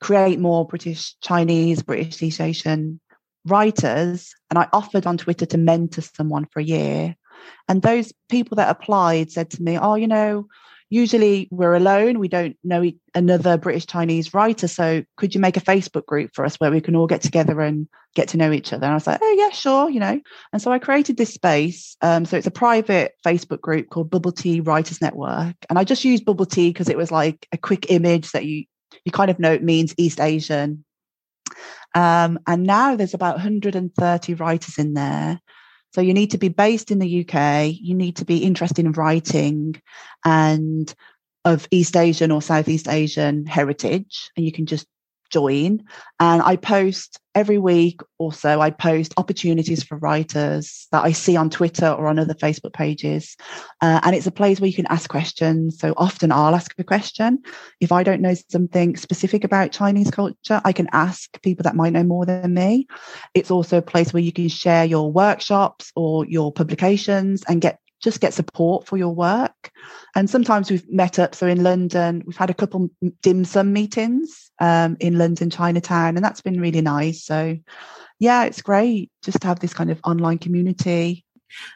create 0.00 0.38
more 0.38 0.66
British 0.66 1.14
Chinese, 1.20 1.82
British 1.82 2.22
East 2.22 2.40
Asian 2.40 3.00
writers? 3.46 4.34
And 4.48 4.58
I 4.58 4.68
offered 4.72 5.06
on 5.06 5.16
Twitter 5.16 5.46
to 5.46 5.58
mentor 5.58 6.02
someone 6.02 6.46
for 6.46 6.60
a 6.60 6.64
year. 6.64 7.16
And 7.68 7.82
those 7.82 8.12
people 8.28 8.56
that 8.56 8.70
applied 8.70 9.30
said 9.30 9.50
to 9.50 9.62
me, 9.62 9.78
Oh, 9.78 9.94
you 9.94 10.06
know, 10.06 10.46
usually 10.90 11.48
we're 11.50 11.74
alone. 11.74 12.18
We 12.18 12.28
don't 12.28 12.56
know 12.62 12.90
another 13.14 13.56
british 13.56 13.86
chinese 13.86 14.34
writer. 14.34 14.68
So 14.68 15.04
could 15.16 15.34
you 15.34 15.40
make 15.40 15.56
a 15.56 15.60
facebook 15.60 16.04
group 16.04 16.32
for 16.34 16.44
us 16.44 16.56
where 16.56 16.70
we 16.70 16.80
can 16.80 16.94
all 16.94 17.06
get 17.06 17.22
together 17.22 17.60
and 17.60 17.88
get 18.14 18.28
to 18.28 18.36
know 18.36 18.52
each 18.52 18.72
other? 18.72 18.84
And 18.84 18.92
i 18.92 18.94
was 18.94 19.06
like 19.06 19.20
oh 19.22 19.34
yeah 19.38 19.50
sure 19.50 19.88
you 19.88 20.00
know? 20.00 20.20
And 20.52 20.60
so 20.60 20.70
i 20.70 20.78
created 20.78 21.16
this 21.16 21.32
space 21.32 21.96
um, 22.02 22.24
so 22.26 22.36
it's 22.36 22.46
a 22.46 22.52
private 22.52 23.12
facebook 23.24 23.60
group 23.60 23.88
called 23.88 24.10
bubble 24.10 24.32
tea 24.32 24.60
writers 24.60 25.00
network. 25.00 25.56
And 25.70 25.78
i 25.78 25.84
just 25.84 26.04
used 26.04 26.24
bubble 26.24 26.46
tea 26.46 26.70
because 26.70 26.88
it 26.88 26.98
was 26.98 27.10
like 27.10 27.46
a 27.52 27.56
quick 27.56 27.90
image 27.90 28.32
that 28.32 28.44
you 28.44 28.64
you 29.04 29.12
kind 29.12 29.30
of 29.30 29.38
know 29.38 29.52
it 29.52 29.62
means 29.62 29.94
east 29.96 30.20
asian. 30.20 30.84
Um, 31.92 32.38
and 32.46 32.62
now 32.64 32.94
there's 32.94 33.14
about 33.14 33.34
130 33.34 34.34
writers 34.34 34.78
in 34.78 34.94
there 34.94 35.40
so 35.92 36.00
you 36.00 36.14
need 36.14 36.32
to 36.32 36.38
be 36.38 36.48
based 36.48 36.90
in 36.90 36.98
the 36.98 37.20
UK, 37.26 37.74
you 37.80 37.94
need 37.94 38.16
to 38.16 38.24
be 38.24 38.38
interested 38.38 38.84
in 38.84 38.92
writing 38.92 39.80
and 40.24 40.92
of 41.44 41.66
East 41.70 41.96
Asian 41.96 42.30
or 42.30 42.42
Southeast 42.42 42.88
Asian 42.88 43.46
heritage, 43.46 44.30
and 44.36 44.44
you 44.44 44.52
can 44.52 44.66
just 44.66 44.86
join. 45.30 45.82
And 46.18 46.42
I 46.42 46.56
post 46.56 47.18
every 47.34 47.58
week 47.58 48.00
or 48.18 48.32
so, 48.32 48.60
I 48.60 48.70
post 48.70 49.14
opportunities 49.16 49.82
for 49.82 49.96
writers 49.98 50.88
that 50.92 51.04
I 51.04 51.12
see 51.12 51.36
on 51.36 51.48
Twitter 51.48 51.88
or 51.88 52.08
on 52.08 52.18
other 52.18 52.34
Facebook 52.34 52.72
pages. 52.72 53.36
Uh, 53.80 54.00
and 54.02 54.14
it's 54.16 54.26
a 54.26 54.32
place 54.32 54.60
where 54.60 54.68
you 54.68 54.74
can 54.74 54.86
ask 54.88 55.08
questions. 55.08 55.78
So 55.78 55.94
often 55.96 56.32
I'll 56.32 56.54
ask 56.54 56.74
a 56.78 56.84
question. 56.84 57.42
If 57.80 57.92
I 57.92 58.02
don't 58.02 58.20
know 58.20 58.34
something 58.50 58.96
specific 58.96 59.44
about 59.44 59.72
Chinese 59.72 60.10
culture, 60.10 60.60
I 60.64 60.72
can 60.72 60.88
ask 60.92 61.40
people 61.42 61.62
that 61.62 61.76
might 61.76 61.92
know 61.92 62.04
more 62.04 62.26
than 62.26 62.52
me. 62.52 62.86
It's 63.34 63.50
also 63.50 63.78
a 63.78 63.82
place 63.82 64.12
where 64.12 64.22
you 64.22 64.32
can 64.32 64.48
share 64.48 64.84
your 64.84 65.12
workshops 65.12 65.92
or 65.94 66.26
your 66.26 66.52
publications 66.52 67.44
and 67.48 67.60
get 67.60 67.78
just 68.02 68.20
get 68.20 68.34
support 68.34 68.86
for 68.86 68.96
your 68.96 69.14
work. 69.14 69.70
And 70.16 70.28
sometimes 70.28 70.70
we've 70.70 70.88
met 70.90 71.18
up. 71.18 71.34
So 71.34 71.46
in 71.46 71.62
London, 71.62 72.22
we've 72.26 72.36
had 72.36 72.50
a 72.50 72.54
couple 72.54 72.90
dim 73.22 73.44
sum 73.44 73.72
meetings 73.72 74.49
um, 74.60 74.96
in 75.00 75.18
London, 75.18 75.50
Chinatown, 75.50 76.16
and 76.16 76.24
that's 76.24 76.42
been 76.42 76.60
really 76.60 76.82
nice. 76.82 77.24
So 77.24 77.58
yeah, 78.18 78.44
it's 78.44 78.62
great 78.62 79.10
just 79.22 79.40
to 79.40 79.46
have 79.46 79.60
this 79.60 79.74
kind 79.74 79.90
of 79.90 80.00
online 80.04 80.38
community. 80.38 81.24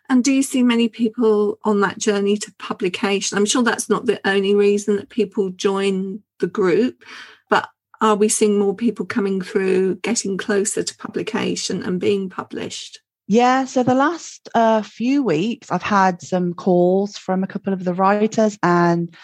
And 0.08 0.22
do 0.22 0.30
you 0.30 0.42
see 0.42 0.62
many 0.62 0.88
people 0.88 1.58
on 1.64 1.80
that 1.80 1.98
journey 1.98 2.36
to 2.36 2.54
publication? 2.58 3.36
I'm 3.36 3.46
sure 3.46 3.62
that's 3.62 3.88
not 3.88 4.06
the 4.06 4.20
only 4.24 4.54
reason 4.54 4.96
that 4.96 5.08
people 5.08 5.50
join 5.50 6.22
the 6.38 6.46
group, 6.46 7.02
but 7.50 7.68
are 8.00 8.14
we 8.14 8.28
seeing 8.28 8.58
more 8.58 8.74
people 8.74 9.06
coming 9.06 9.40
through, 9.40 9.96
getting 9.96 10.36
closer 10.36 10.82
to 10.82 10.96
publication 10.98 11.82
and 11.82 11.98
being 11.98 12.28
published? 12.28 13.00
Yeah, 13.26 13.64
so 13.64 13.82
the 13.82 13.94
last 13.94 14.50
uh, 14.54 14.82
few 14.82 15.22
weeks, 15.22 15.72
I've 15.72 15.82
had 15.82 16.20
some 16.20 16.52
calls 16.52 17.16
from 17.16 17.42
a 17.42 17.46
couple 17.46 17.72
of 17.72 17.82
the 17.82 17.94
writers, 17.94 18.58
and 18.62 19.14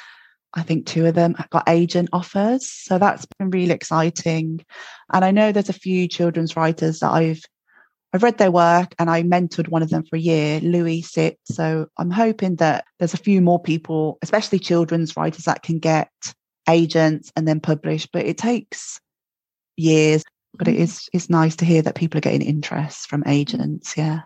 I 0.54 0.62
think 0.62 0.86
two 0.86 1.06
of 1.06 1.14
them 1.14 1.36
got 1.50 1.68
agent 1.68 2.08
offers. 2.12 2.66
So 2.66 2.98
that's 2.98 3.26
been 3.38 3.50
really 3.50 3.72
exciting. 3.72 4.64
And 5.12 5.24
I 5.24 5.30
know 5.30 5.52
there's 5.52 5.68
a 5.68 5.74
few 5.74 6.08
children's 6.08 6.56
writers 6.56 7.00
that 7.00 7.10
I've 7.10 7.42
I've 8.12 8.24
read 8.24 8.38
their 8.38 8.50
work 8.50 8.92
and 8.98 9.08
I 9.08 9.22
mentored 9.22 9.68
one 9.68 9.82
of 9.82 9.90
them 9.90 10.02
for 10.02 10.16
a 10.16 10.20
year, 10.20 10.58
Louis 10.60 11.02
Sitt. 11.02 11.38
So 11.44 11.86
I'm 11.96 12.10
hoping 12.10 12.56
that 12.56 12.84
there's 12.98 13.14
a 13.14 13.18
few 13.18 13.40
more 13.40 13.62
people, 13.62 14.18
especially 14.22 14.58
children's 14.58 15.16
writers, 15.16 15.44
that 15.44 15.62
can 15.62 15.78
get 15.78 16.10
agents 16.68 17.30
and 17.36 17.46
then 17.46 17.60
publish. 17.60 18.06
But 18.12 18.26
it 18.26 18.36
takes 18.36 19.00
years. 19.76 20.24
But 20.54 20.66
it 20.66 20.76
mm-hmm. 20.76 21.16
it's 21.16 21.30
nice 21.30 21.54
to 21.56 21.64
hear 21.64 21.82
that 21.82 21.94
people 21.94 22.18
are 22.18 22.22
getting 22.22 22.42
interest 22.42 23.08
from 23.08 23.22
agents. 23.26 23.96
Yeah. 23.96 24.22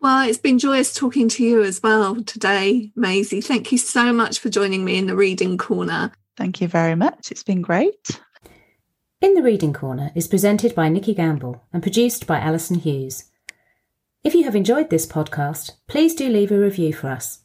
Well, 0.00 0.26
it's 0.26 0.38
been 0.38 0.58
joyous 0.58 0.94
talking 0.94 1.28
to 1.28 1.44
you 1.44 1.62
as 1.62 1.82
well 1.82 2.22
today, 2.22 2.90
Maisie. 2.96 3.42
Thank 3.42 3.70
you 3.70 3.76
so 3.76 4.14
much 4.14 4.38
for 4.38 4.48
joining 4.48 4.82
me 4.82 4.96
in 4.96 5.06
the 5.06 5.14
reading 5.14 5.58
corner. 5.58 6.12
Thank 6.38 6.62
you 6.62 6.68
very 6.68 6.94
much. 6.94 7.30
It's 7.30 7.42
been 7.42 7.60
great. 7.60 8.18
In 9.20 9.34
the 9.34 9.42
Reading 9.42 9.74
Corner 9.74 10.10
is 10.14 10.26
presented 10.26 10.74
by 10.74 10.88
Nikki 10.88 11.12
Gamble 11.12 11.62
and 11.70 11.82
produced 11.82 12.26
by 12.26 12.40
Alison 12.40 12.78
Hughes. 12.78 13.24
If 14.24 14.34
you 14.34 14.44
have 14.44 14.56
enjoyed 14.56 14.88
this 14.88 15.06
podcast, 15.06 15.72
please 15.86 16.14
do 16.14 16.30
leave 16.30 16.50
a 16.50 16.58
review 16.58 16.94
for 16.94 17.10
us. 17.10 17.40